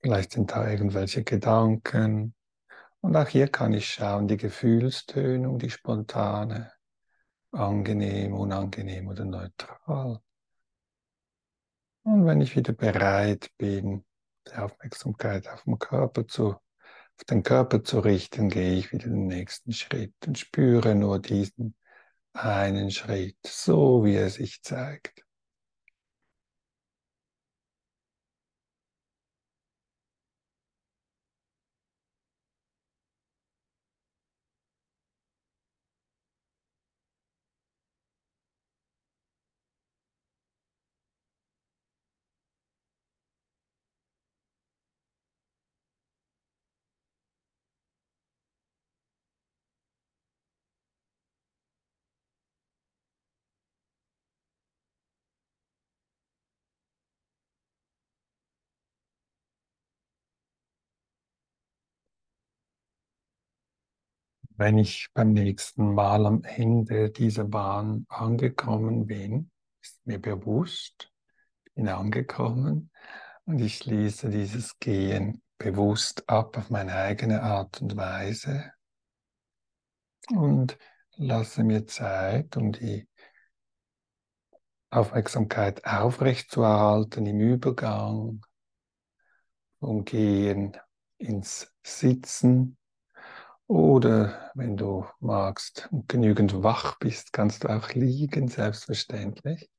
Vielleicht 0.00 0.32
sind 0.32 0.50
da 0.50 0.68
irgendwelche 0.68 1.22
Gedanken, 1.22 2.34
und 3.02 3.16
auch 3.16 3.28
hier 3.28 3.48
kann 3.48 3.72
ich 3.72 3.88
schauen, 3.88 4.28
die 4.28 4.36
Gefühlstönung, 4.36 5.58
die 5.58 5.70
spontane, 5.70 6.72
angenehm, 7.50 8.32
unangenehm 8.32 9.08
oder 9.08 9.24
neutral. 9.24 10.20
Und 12.04 12.26
wenn 12.26 12.40
ich 12.40 12.56
wieder 12.56 12.72
bereit 12.72 13.50
bin, 13.58 14.04
die 14.46 14.54
Aufmerksamkeit 14.54 15.48
auf 15.48 15.64
den 15.64 15.78
Körper 15.78 16.26
zu, 16.26 16.50
auf 16.52 17.24
den 17.28 17.42
Körper 17.42 17.82
zu 17.82 17.98
richten, 17.98 18.48
gehe 18.48 18.74
ich 18.74 18.92
wieder 18.92 19.08
den 19.08 19.26
nächsten 19.26 19.72
Schritt 19.72 20.14
und 20.26 20.38
spüre 20.38 20.94
nur 20.94 21.18
diesen 21.18 21.74
einen 22.32 22.90
Schritt, 22.92 23.36
so 23.44 24.04
wie 24.04 24.14
er 24.14 24.30
sich 24.30 24.62
zeigt. 24.62 25.21
Wenn 64.56 64.76
ich 64.76 65.08
beim 65.14 65.32
nächsten 65.32 65.94
Mal 65.94 66.26
am 66.26 66.42
Ende 66.44 67.10
dieser 67.10 67.44
Bahn 67.44 68.04
angekommen 68.08 69.06
bin, 69.06 69.50
ist 69.80 69.98
mir 70.04 70.20
bewusst, 70.20 71.10
ich 71.64 71.72
bin 71.74 71.88
angekommen 71.88 72.90
und 73.46 73.60
ich 73.60 73.78
schließe 73.78 74.28
dieses 74.28 74.78
Gehen 74.78 75.42
bewusst 75.56 76.28
ab 76.28 76.58
auf 76.58 76.68
meine 76.68 76.94
eigene 76.94 77.42
Art 77.42 77.80
und 77.80 77.96
Weise 77.96 78.72
und 80.28 80.76
lasse 81.16 81.64
mir 81.64 81.86
Zeit, 81.86 82.56
um 82.56 82.72
die 82.72 83.08
Aufmerksamkeit 84.90 85.86
aufrechtzuerhalten 85.86 87.24
im 87.24 87.40
Übergang 87.40 88.44
vom 89.80 90.04
Gehen 90.04 90.76
ins 91.16 91.72
Sitzen 91.82 92.76
oder 93.72 94.52
wenn 94.54 94.76
du 94.76 95.06
magst 95.20 95.88
und 95.90 96.08
genügend 96.08 96.62
wach 96.62 96.98
bist, 97.00 97.32
kannst 97.32 97.64
du 97.64 97.68
auch 97.70 97.90
liegen, 97.94 98.48
selbstverständlich. 98.48 99.70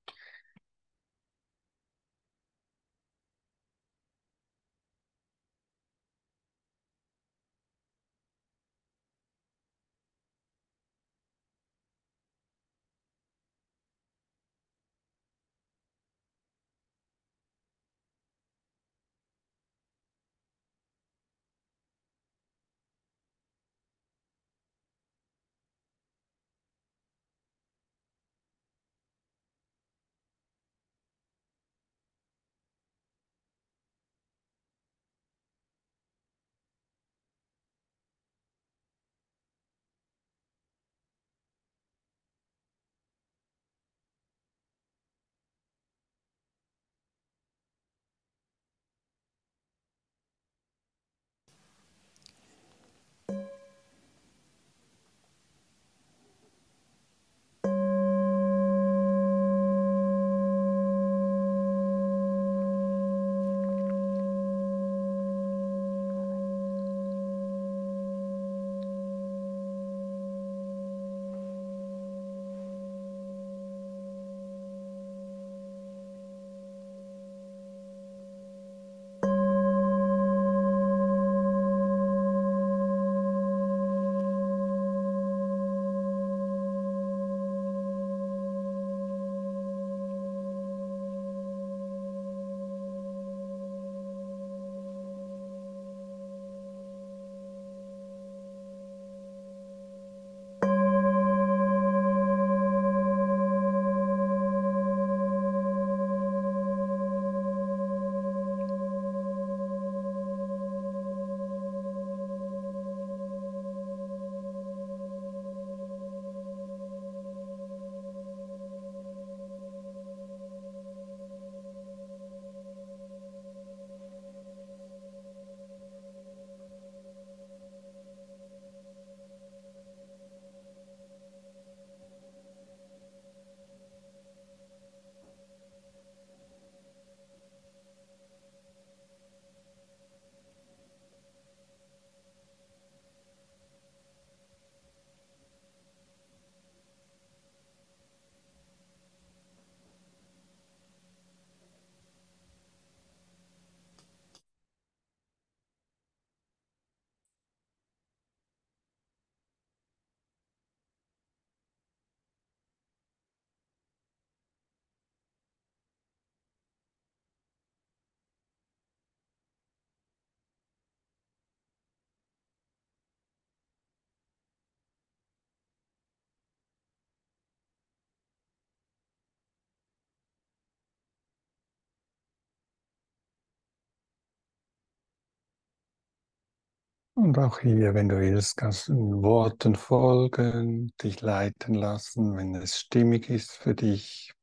Und 187.16 187.38
auch 187.38 187.59
hier, 187.59 187.93
wenn 187.93 188.09
du 188.09 188.20
willst, 188.20 188.57
kannst 188.57 188.88
du 188.88 188.93
den 188.93 189.24
Worten 189.24 189.76
folgen, 189.76 190.91
dich 190.97 191.22
leiten 191.22 191.76
lassen, 191.76 192.36
wenn 192.36 192.55
es 192.55 192.80
stimmig 192.80 193.30
ist 193.30 193.51
für 193.51 193.76
dich. 193.76 194.34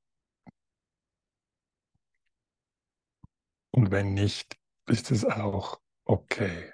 Und 3.72 3.90
wenn 3.90 4.14
nicht, 4.14 4.56
ist 4.86 5.10
es 5.10 5.24
auch 5.24 5.80
okay. 6.04 6.72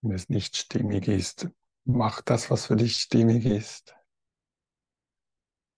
Wenn 0.00 0.12
es 0.12 0.28
nicht 0.28 0.56
stimmig 0.56 1.06
ist, 1.06 1.48
mach 1.84 2.20
das, 2.20 2.50
was 2.50 2.66
für 2.66 2.76
dich 2.76 2.96
stimmig 2.96 3.44
ist. 3.46 3.94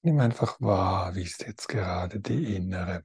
Nimm 0.03 0.21
einfach 0.21 0.61
wahr, 0.61 1.15
wie 1.15 1.23
ist 1.23 1.47
jetzt 1.47 1.69
gerade 1.69 2.21
die 2.21 2.55
innere 2.55 3.05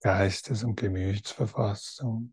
Geistes- 0.00 0.64
und 0.64 0.76
Gemütsverfassung. 0.76 2.32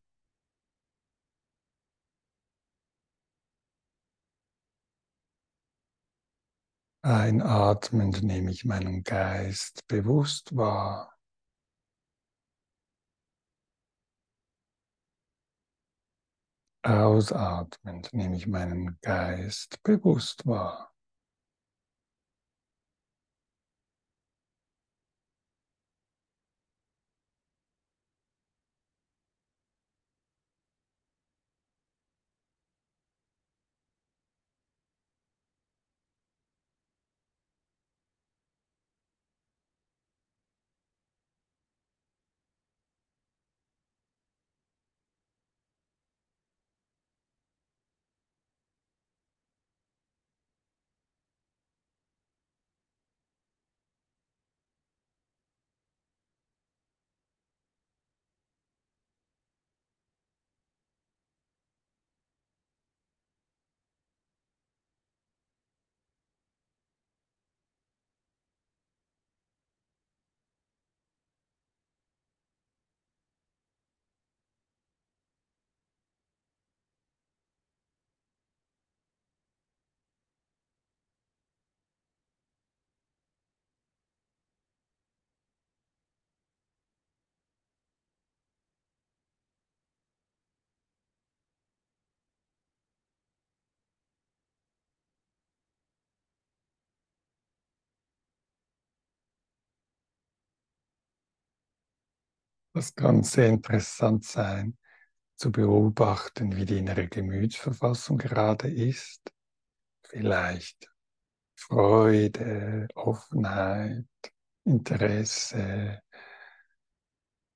Einatmend 7.03 8.23
nehme 8.23 8.49
ich 8.49 8.65
meinen 8.65 9.03
Geist 9.03 9.85
bewusst 9.87 10.55
wahr. 10.55 11.14
Ausatmend 16.85 18.13
nehme 18.13 18.35
ich 18.35 18.45
meinen 18.45 18.99
Geist 19.01 19.81
bewusst 19.81 20.45
wahr. 20.45 20.94
Das 102.75 102.93
kann 102.93 103.23
sehr 103.23 103.47
interessant 103.47 104.25
sein, 104.25 104.77
zu 105.37 105.49
beobachten, 105.49 106.57
wie 106.57 106.65
die 106.65 106.79
innere 106.79 107.07
Gemütsverfassung 107.07 108.17
gerade 108.17 108.69
ist. 108.69 109.21
Vielleicht 110.03 110.91
Freude, 111.55 112.89
Offenheit, 112.95 114.03
Interesse, 114.65 116.01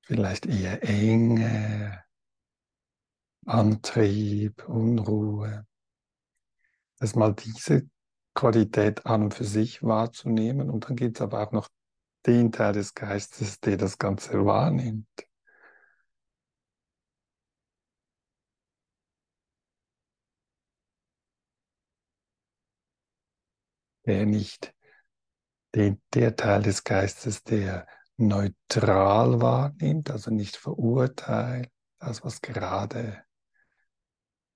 vielleicht 0.04 0.46
eher 0.46 0.82
Enge, 0.84 2.02
Antrieb, 3.46 4.70
Unruhe. 4.70 5.68
Erstmal 6.98 7.34
diese 7.34 7.90
Qualität 8.34 9.06
an 9.06 9.24
und 9.24 9.34
für 9.34 9.44
sich 9.44 9.84
wahrzunehmen 9.84 10.70
und 10.70 10.88
dann 10.88 10.96
gibt 10.96 11.18
es 11.18 11.22
aber 11.22 11.46
auch 11.46 11.52
noch 11.52 11.68
den 12.26 12.52
Teil 12.52 12.74
des 12.74 12.94
Geistes, 12.94 13.60
der 13.60 13.78
das 13.78 13.98
Ganze 13.98 14.46
wahrnimmt. 14.46 15.08
Der 24.06 24.26
nicht, 24.26 24.74
den, 25.76 26.02
der 26.14 26.36
Teil 26.36 26.64
des 26.64 26.84
Geistes, 26.84 27.44
der 27.44 27.88
neutral 28.18 29.40
wahrnimmt, 29.42 30.10
also 30.12 30.32
nicht 30.32 30.58
verurteilt, 30.58 31.72
das, 32.00 32.24
was 32.24 32.42
gerade 32.42 33.24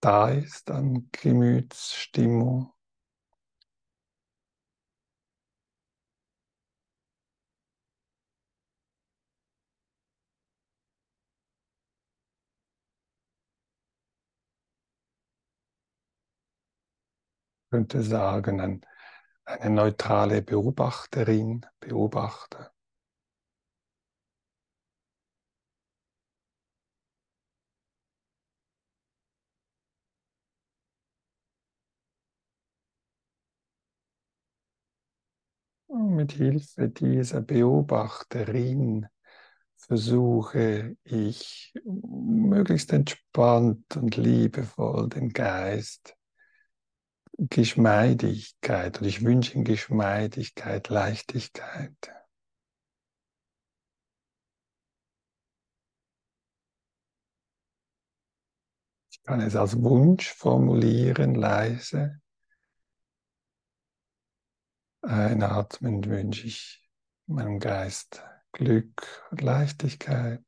da 0.02 0.30
ist 0.30 0.70
an 0.70 1.10
Gemütsstimmung, 1.12 2.73
könnte 17.74 18.04
sagen, 18.04 18.62
ein, 18.62 18.82
eine 19.46 19.74
neutrale 19.74 20.44
Beobachterin, 20.44 21.66
Beobachter. 21.80 22.72
Mit 35.88 36.34
Hilfe 36.34 36.90
dieser 36.90 37.42
Beobachterin 37.42 39.08
versuche 39.78 40.96
ich 41.04 41.74
möglichst 41.84 42.94
entspannt 42.94 43.98
und 43.98 44.16
liebevoll 44.16 45.10
den 45.10 45.30
Geist 45.30 46.16
Geschmeidigkeit 47.38 49.02
und 49.02 49.08
ich 49.08 49.24
wünsche 49.24 49.56
ihm 49.56 49.64
Geschmeidigkeit, 49.64 50.90
Leichtigkeit. 50.90 52.12
Ich 59.12 59.24
kann 59.24 59.42
es 59.42 59.56
als 59.56 59.82
Wunsch 59.82 60.32
formulieren, 60.34 61.34
leise. 61.34 62.22
Einatmen 65.02 66.06
wünsche 66.06 66.48
ich 66.48 66.88
meinem 67.26 67.60
Geist 67.60 68.24
Glück 68.52 69.28
und 69.32 69.42
Leichtigkeit. 69.42 70.44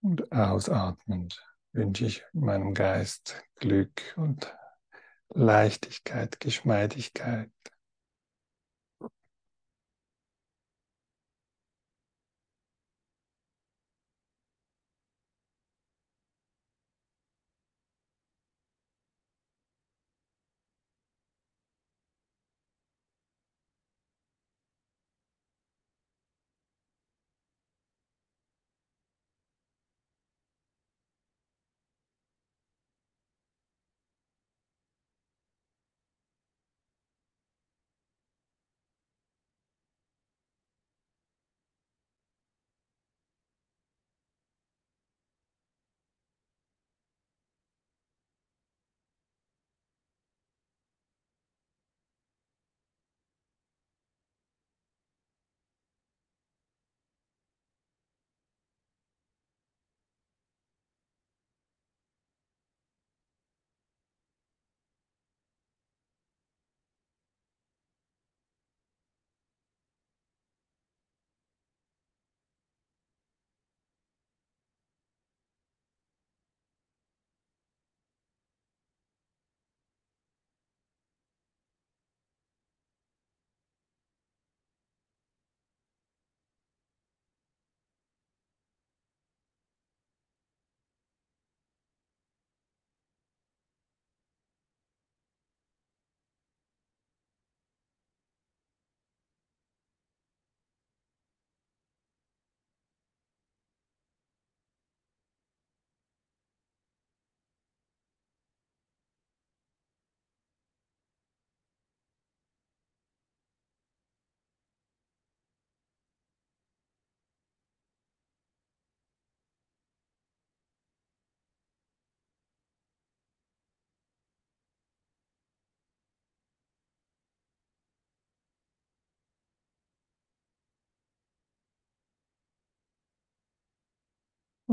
Und 0.00 0.32
ausatmend 0.32 1.40
wünsche 1.74 2.06
ich 2.06 2.24
meinem 2.32 2.72
Geist 2.72 3.42
Glück 3.56 4.14
und 4.16 4.54
Leichtigkeit, 5.28 6.38
Geschmeidigkeit. 6.38 7.50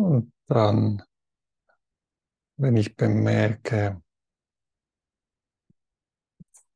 Und 0.02 0.34
dann, 0.48 1.04
wenn 2.58 2.76
ich 2.76 2.96
bemerke, 2.96 4.02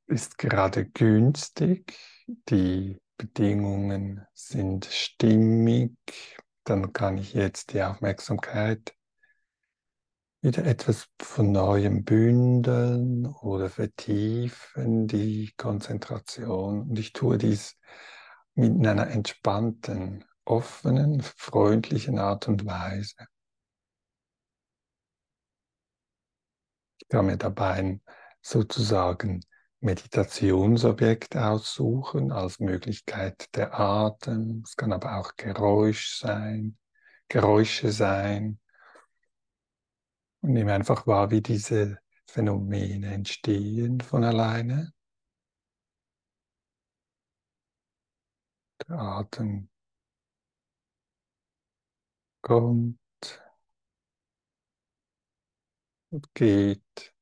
ist 0.05 0.37
gerade 0.37 0.85
günstig, 0.85 1.97
die 2.27 3.01
Bedingungen 3.17 4.25
sind 4.33 4.85
stimmig, 4.85 5.97
dann 6.65 6.93
kann 6.93 7.17
ich 7.17 7.33
jetzt 7.33 7.73
die 7.73 7.81
Aufmerksamkeit 7.81 8.95
wieder 10.41 10.63
etwas 10.63 11.07
von 11.19 11.51
neuem 11.51 12.03
bündeln 12.03 13.25
oder 13.25 13.69
vertiefen 13.69 15.07
die 15.07 15.51
Konzentration. 15.57 16.89
Und 16.89 16.99
ich 16.99 17.13
tue 17.13 17.39
dies 17.39 17.75
mit 18.53 18.85
einer 18.85 19.07
entspannten, 19.07 20.23
offenen, 20.45 21.21
freundlichen 21.21 22.19
Art 22.19 22.47
und 22.47 22.65
Weise. 22.65 23.27
Ich 27.01 27.07
kann 27.09 27.25
mir 27.25 27.37
dabei 27.37 27.73
ein 27.73 28.01
sozusagen 28.41 29.41
Meditationsobjekt 29.79 31.35
aussuchen 31.35 32.31
als 32.31 32.59
Möglichkeit 32.59 33.53
der 33.55 33.79
Atem. 33.79 34.63
Es 34.65 34.75
kann 34.75 34.93
aber 34.93 35.17
auch 35.17 35.35
Geräusch 35.35 36.17
sein, 36.17 36.77
Geräusche 37.27 37.91
sein. 37.91 38.59
Und 40.41 40.53
nehme 40.53 40.73
einfach 40.73 41.05
wahr, 41.07 41.31
wie 41.31 41.41
diese 41.41 41.99
Phänomene 42.27 43.13
entstehen 43.13 44.01
von 44.01 44.23
alleine. 44.23 44.91
Der 48.87 48.99
Atem 48.99 49.69
kommt 52.45 52.99
und 56.11 56.33
geht. 56.35 57.13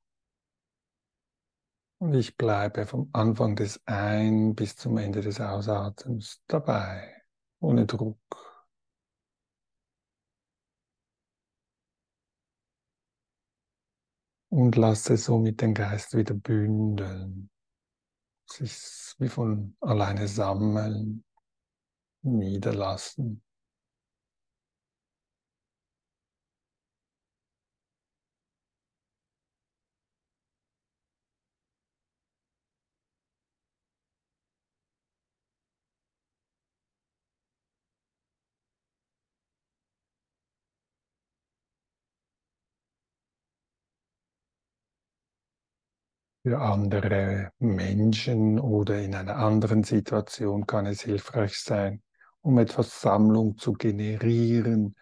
Und 2.00 2.14
ich 2.14 2.36
bleibe 2.36 2.86
vom 2.86 3.10
Anfang 3.14 3.56
des 3.56 3.82
Ein- 3.86 4.54
bis 4.54 4.76
zum 4.76 4.98
Ende 4.98 5.22
des 5.22 5.40
Ausatems 5.40 6.44
dabei, 6.48 7.24
ohne 7.62 7.86
Druck. 7.86 8.20
Und 14.50 14.76
lasse 14.76 15.16
somit 15.16 15.62
den 15.62 15.74
Geist 15.74 16.16
wieder 16.18 16.34
bündeln, 16.34 17.50
sich 18.46 18.76
wie 19.20 19.30
von 19.30 19.78
alleine 19.80 20.28
sammeln, 20.28 21.24
niederlassen. 22.24 23.42
Für 46.46 46.60
andere 46.60 47.52
Menschen 47.60 48.60
oder 48.60 49.02
in 49.02 49.16
einer 49.16 49.38
anderen 49.38 49.86
Situation 49.86 50.68
kann 50.68 50.86
es 50.86 51.02
hilfreich 51.02 51.58
sein, 51.58 52.02
um 52.42 52.58
etwas 52.60 53.00
Sammlung 53.00 53.58
zu 53.58 53.72
generieren, 53.72 54.98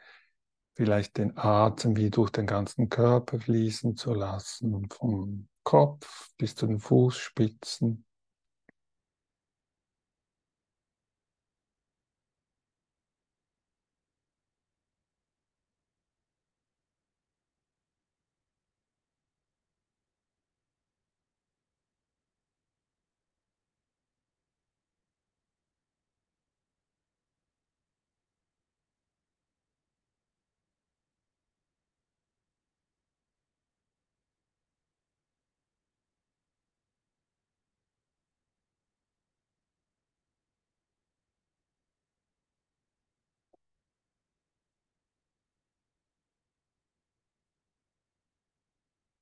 vielleicht 0.76 1.18
den 1.18 1.36
Atem 1.36 1.98
wie 1.98 2.12
durch 2.12 2.30
den 2.30 2.46
ganzen 2.46 2.90
Körper 2.90 3.40
fließen 3.40 3.98
zu 3.98 4.14
lassen, 4.14 4.88
vom 4.92 5.48
Kopf 5.64 6.30
bis 6.38 6.54
zu 6.54 6.68
den 6.68 6.80
Fußspitzen. 6.80 8.06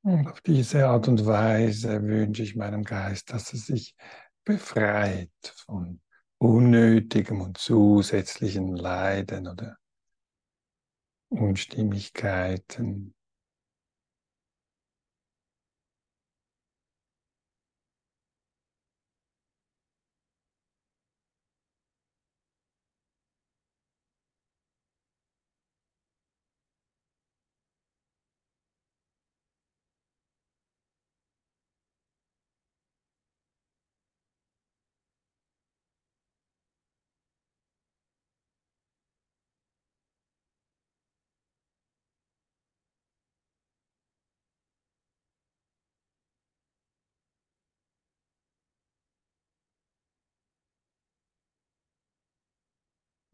Und 0.01 0.27
auf 0.27 0.41
diese 0.41 0.87
Art 0.87 1.07
und 1.07 1.25
Weise 1.25 2.01
wünsche 2.01 2.43
ich 2.43 2.55
meinem 2.55 2.83
Geist, 2.83 3.31
dass 3.31 3.51
er 3.53 3.59
sich 3.59 3.95
befreit 4.45 5.29
von 5.65 5.99
unnötigem 6.37 7.41
und 7.41 7.57
zusätzlichen 7.57 8.75
Leiden 8.75 9.47
oder 9.47 9.77
Unstimmigkeiten. 11.29 13.13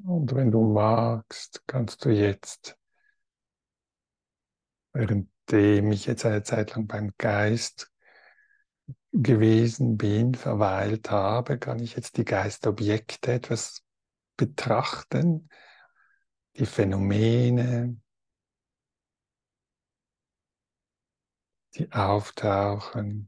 Und 0.05 0.35
wenn 0.35 0.51
du 0.51 0.61
magst, 0.61 1.63
kannst 1.65 2.05
du 2.05 2.09
jetzt, 2.09 2.77
währenddem 4.93 5.91
ich 5.91 6.05
jetzt 6.05 6.25
eine 6.25 6.43
Zeit 6.43 6.75
lang 6.75 6.85
beim 6.85 7.13
Geist 7.17 7.91
gewesen 9.11 9.97
bin, 9.97 10.35
verweilt 10.35 11.09
habe, 11.09 11.57
kann 11.57 11.79
ich 11.79 11.95
jetzt 11.95 12.17
die 12.17 12.25
Geistobjekte 12.25 13.31
etwas 13.31 13.83
betrachten, 14.37 15.49
die 16.57 16.67
Phänomene, 16.67 17.99
die 21.73 21.91
auftauchen. 21.91 23.27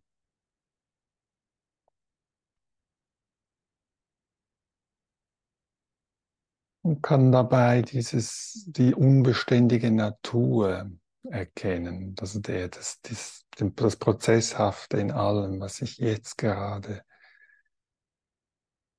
Und 6.88 7.01
kann 7.01 7.33
dabei 7.33 7.81
dieses, 7.81 8.63
die 8.65 8.95
unbeständige 8.95 9.91
Natur 9.91 10.89
erkennen, 11.29 12.15
also 12.17 12.39
der, 12.39 12.69
das, 12.69 13.01
das, 13.01 13.45
das 13.57 13.97
Prozesshafte 13.97 14.95
in 14.95 15.11
allem, 15.11 15.59
was 15.59 15.81
ich 15.81 15.97
jetzt 15.97 16.38
gerade 16.38 17.03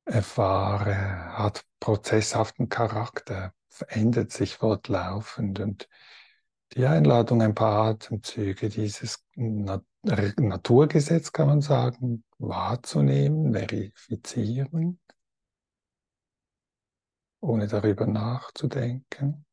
erfahre, 0.04 0.94
hat 1.38 1.64
prozesshaften 1.80 2.68
Charakter, 2.68 3.54
verändert 3.70 4.32
sich 4.32 4.56
fortlaufend 4.56 5.58
und 5.58 5.88
die 6.74 6.84
Einladung, 6.84 7.40
ein 7.40 7.54
paar 7.54 7.92
Atemzüge 7.92 8.68
dieses 8.68 9.24
Naturgesetz, 9.34 11.32
kann 11.32 11.46
man 11.46 11.62
sagen, 11.62 12.22
wahrzunehmen, 12.36 13.54
verifizieren, 13.54 15.00
ohne 17.40 17.66
darüber 17.66 18.06
nachzudenken. 18.06 19.44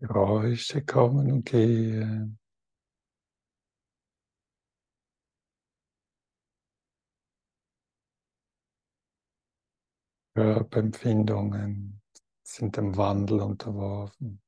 Geräusche 0.00 0.82
kommen 0.84 1.30
und 1.30 1.44
gehen. 1.44 2.38
Körperempfindungen 10.34 12.00
sind 12.42 12.76
dem 12.78 12.96
Wandel 12.96 13.40
unterworfen. 13.40 14.40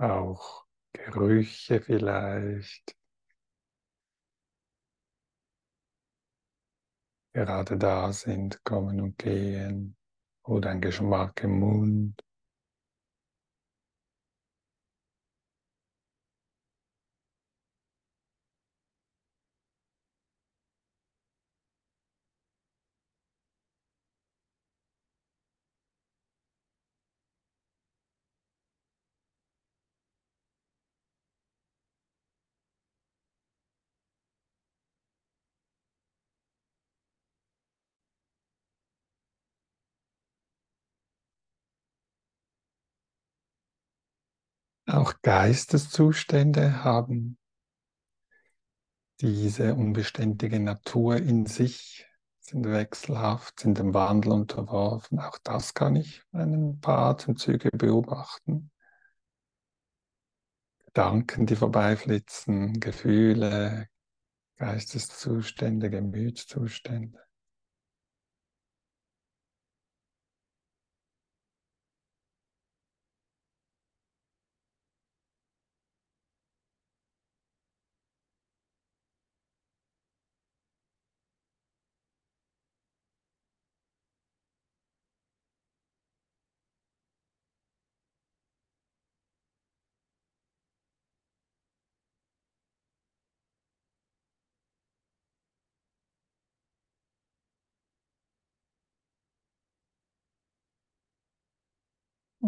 Auch 0.00 0.64
Gerüche 0.92 1.80
vielleicht. 1.80 2.96
gerade 7.32 7.76
da 7.78 8.12
sind, 8.12 8.62
kommen 8.64 9.00
und 9.00 9.18
gehen 9.18 9.96
oder 10.44 10.70
ein 10.70 10.80
Geschmack 10.80 11.42
im 11.44 11.60
Mund. 11.60 12.20
Auch 45.00 45.14
Geisteszustände 45.22 46.84
haben 46.84 47.38
diese 49.22 49.74
unbeständige 49.74 50.60
Natur 50.60 51.16
in 51.16 51.46
sich, 51.46 52.06
sind 52.40 52.66
wechselhaft, 52.66 53.60
sind 53.60 53.78
dem 53.78 53.94
Wandel 53.94 54.32
unterworfen. 54.32 55.18
Auch 55.18 55.38
das 55.42 55.72
kann 55.72 55.96
ich 55.96 56.22
ein 56.32 56.80
paar 56.80 57.12
Atemzüge 57.12 57.70
beobachten. 57.70 58.70
Gedanken, 60.84 61.46
die 61.46 61.56
vorbeiflitzen, 61.56 62.78
Gefühle, 62.78 63.88
Geisteszustände, 64.56 65.88
Gemütszustände. 65.88 67.18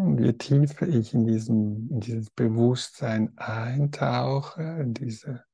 Und 0.03 0.19
je 0.19 0.33
tiefer 0.33 0.89
ich 0.89 1.15
in, 1.15 1.27
diesem, 1.27 1.89
in 1.89 2.01
dieses 2.01 2.31
Bewusstsein 2.31 3.39
eintauche, 3.39 4.63
in 4.81 4.95
diese, 4.95 5.45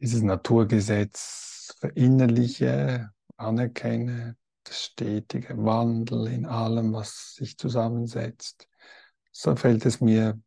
dieses 0.00 0.20
Naturgesetz 0.20 1.74
verinnerliche, 1.80 3.10
anerkenne, 3.38 4.36
das 4.64 4.84
stetige 4.84 5.56
Wandel 5.56 6.26
in 6.26 6.44
allem, 6.44 6.92
was 6.92 7.34
sich 7.36 7.56
zusammensetzt, 7.56 8.68
so 9.30 9.56
fällt 9.56 9.86
es 9.86 10.02
mir 10.02 10.38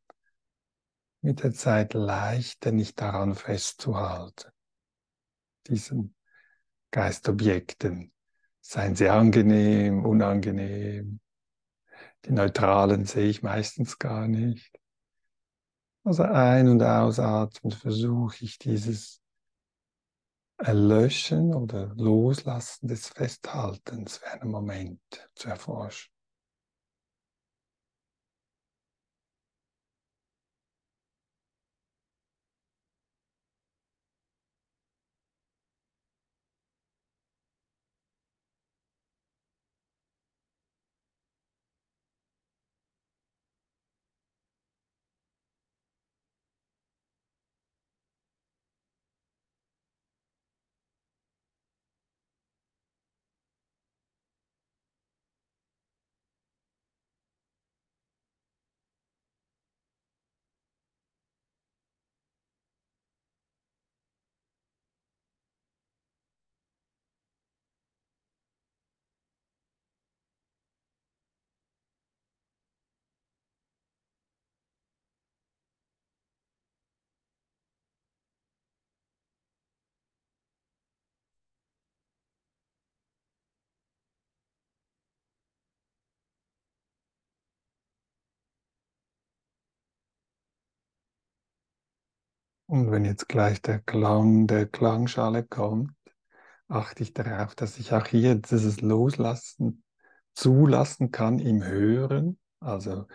mit 1.22 1.42
der 1.42 1.54
Zeit 1.54 1.96
leichter, 1.96 2.72
nicht 2.72 3.02
daran 3.02 3.34
festzuhalten, 3.34 4.52
diesen 5.68 6.14
Geistobjekten. 6.92 8.12
Seien 8.62 8.96
sie 8.96 9.10
angenehm, 9.10 10.06
unangenehm. 10.06 11.20
Die 12.26 12.32
neutralen 12.32 13.06
sehe 13.06 13.30
ich 13.30 13.42
meistens 13.42 13.98
gar 13.98 14.28
nicht. 14.28 14.72
Also 16.04 16.24
ein- 16.24 16.70
und 16.70 16.82
ausatmen 16.84 17.72
versuche 17.72 18.44
ich 18.44 18.58
dieses 18.58 19.22
Erlöschen 20.58 21.54
oder 21.54 21.94
Loslassen 21.96 22.88
des 22.88 23.08
Festhaltens 23.08 24.18
für 24.18 24.28
einen 24.28 24.52
Moment 24.52 25.00
zu 25.36 25.50
erforschen. 25.50 26.12
Und 92.70 92.92
wenn 92.92 93.04
jetzt 93.04 93.28
gleich 93.28 93.64
der 93.64 93.80
Klang 93.80 94.46
der 94.46 94.68
Klangschale 94.68 95.44
kommt, 95.44 95.92
achte 96.68 97.02
ich 97.02 97.16
darauf, 97.16 97.56
dass 97.56 97.80
ich 97.80 97.94
auch 97.94 98.06
hier 98.06 98.36
dieses 98.36 98.82
Loslassen 98.82 99.84
zulassen 100.36 101.10
kann 101.10 101.40
im 101.40 101.64
Hören. 101.64 102.38
Also 102.60 103.08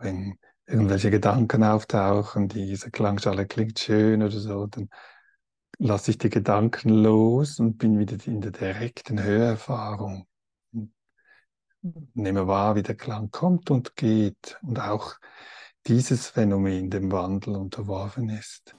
wenn 0.00 0.40
irgendwelche 0.66 1.12
Gedanken 1.12 1.62
auftauchen, 1.62 2.48
diese 2.48 2.90
Klangschale 2.90 3.46
klingt 3.46 3.78
schön 3.78 4.24
oder 4.24 4.40
so, 4.40 4.66
dann 4.66 4.88
lasse 5.78 6.10
ich 6.10 6.18
die 6.18 6.30
Gedanken 6.30 6.88
los 6.88 7.60
und 7.60 7.78
bin 7.78 8.00
wieder 8.00 8.16
in 8.26 8.40
der 8.40 8.50
direkten 8.50 9.22
Hörerfahrung. 9.22 10.26
Nehme 12.14 12.48
wahr, 12.48 12.74
wie 12.74 12.82
der 12.82 12.96
Klang 12.96 13.30
kommt 13.30 13.70
und 13.70 13.94
geht 13.94 14.58
und 14.62 14.80
auch 14.80 15.14
dieses 15.86 16.28
Phänomen 16.28 16.88
dem 16.90 17.12
Wandel 17.12 17.56
unterworfen 17.56 18.30
ist. 18.30 18.74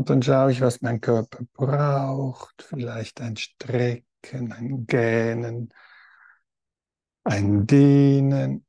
Und 0.00 0.08
dann 0.08 0.22
schaue 0.22 0.50
ich, 0.50 0.62
was 0.62 0.80
mein 0.80 1.02
Körper 1.02 1.40
braucht. 1.52 2.62
Vielleicht 2.62 3.20
ein 3.20 3.36
Strecken, 3.36 4.50
ein 4.50 4.86
Gähnen, 4.86 5.74
ein 7.24 7.66
Dehnen. 7.66 8.64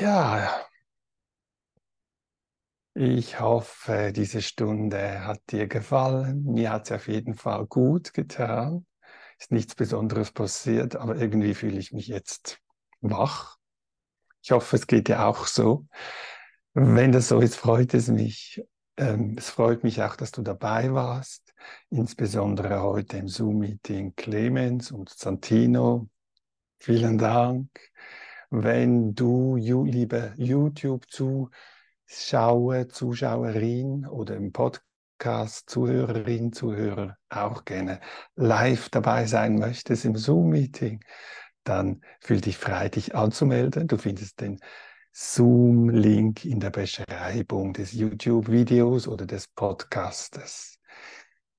Ja, 0.00 0.66
ich 2.94 3.40
hoffe, 3.40 4.12
diese 4.14 4.42
Stunde 4.42 5.24
hat 5.24 5.40
dir 5.50 5.66
gefallen. 5.66 6.44
Mir 6.44 6.70
hat 6.70 6.86
sie 6.86 6.94
auf 6.94 7.08
jeden 7.08 7.34
Fall 7.34 7.66
gut 7.66 8.12
getan. 8.12 8.86
Ist 9.38 9.50
nichts 9.50 9.74
Besonderes 9.74 10.30
passiert, 10.30 10.96
aber 10.96 11.16
irgendwie 11.16 11.54
fühle 11.54 11.78
ich 11.78 11.92
mich 11.92 12.06
jetzt 12.06 12.58
wach. 13.00 13.56
Ich 14.42 14.52
hoffe, 14.52 14.76
es 14.76 14.86
geht 14.86 15.08
dir 15.08 15.26
auch 15.26 15.46
so. 15.46 15.86
Wenn 16.74 17.12
das 17.12 17.28
so 17.28 17.40
ist, 17.40 17.56
freut 17.56 17.94
es 17.94 18.08
mich. 18.08 18.62
Ähm, 18.96 19.36
es 19.38 19.50
freut 19.50 19.84
mich 19.84 20.02
auch, 20.02 20.16
dass 20.16 20.32
du 20.32 20.42
dabei 20.42 20.92
warst, 20.92 21.54
insbesondere 21.90 22.82
heute 22.82 23.16
im 23.16 23.28
Zoom-Meeting 23.28 24.14
Clemens 24.16 24.90
und 24.90 25.08
Santino. 25.08 26.08
Vielen 26.78 27.16
Dank. 27.16 27.68
Wenn 28.50 29.14
du, 29.14 29.56
liebe 29.56 30.34
YouTube, 30.36 31.06
zu 32.12 32.28
Schauer, 32.28 32.88
Zuschauerin 32.88 34.06
oder 34.06 34.36
im 34.36 34.52
Podcast 34.52 35.70
Zuhörerin, 35.70 36.52
Zuhörer 36.52 37.16
auch 37.30 37.64
gerne 37.64 38.00
live 38.36 38.90
dabei 38.90 39.26
sein 39.26 39.54
möchtest 39.54 40.04
im 40.04 40.16
Zoom-Meeting, 40.16 41.02
dann 41.64 42.02
fühl 42.20 42.40
dich 42.40 42.58
frei, 42.58 42.88
dich 42.88 43.14
anzumelden. 43.14 43.88
Du 43.88 43.96
findest 43.96 44.40
den 44.40 44.60
Zoom-Link 45.12 46.44
in 46.44 46.60
der 46.60 46.70
Beschreibung 46.70 47.72
des 47.72 47.92
YouTube-Videos 47.92 49.08
oder 49.08 49.24
des 49.24 49.48
Podcastes. 49.48 50.78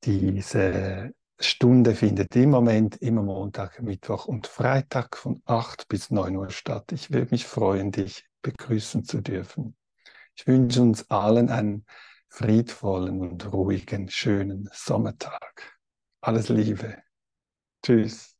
Diese 0.03 1.13
Stunde 1.39 1.95
findet 1.95 2.35
im 2.35 2.51
Moment 2.51 2.97
immer 2.97 3.23
Montag, 3.23 3.81
Mittwoch 3.81 4.25
und 4.25 4.47
Freitag 4.47 5.17
von 5.17 5.41
8 5.45 5.87
bis 5.87 6.11
9 6.11 6.35
Uhr 6.35 6.51
statt. 6.51 6.91
Ich 6.91 7.11
würde 7.11 7.31
mich 7.31 7.45
freuen, 7.45 7.91
dich 7.91 8.25
begrüßen 8.41 9.03
zu 9.03 9.21
dürfen. 9.21 9.75
Ich 10.36 10.47
wünsche 10.47 10.81
uns 10.81 11.09
allen 11.09 11.49
einen 11.49 11.86
friedvollen 12.29 13.21
und 13.21 13.51
ruhigen, 13.53 14.09
schönen 14.09 14.69
Sommertag. 14.73 15.79
Alles 16.21 16.49
Liebe. 16.49 16.97
Tschüss. 17.84 18.32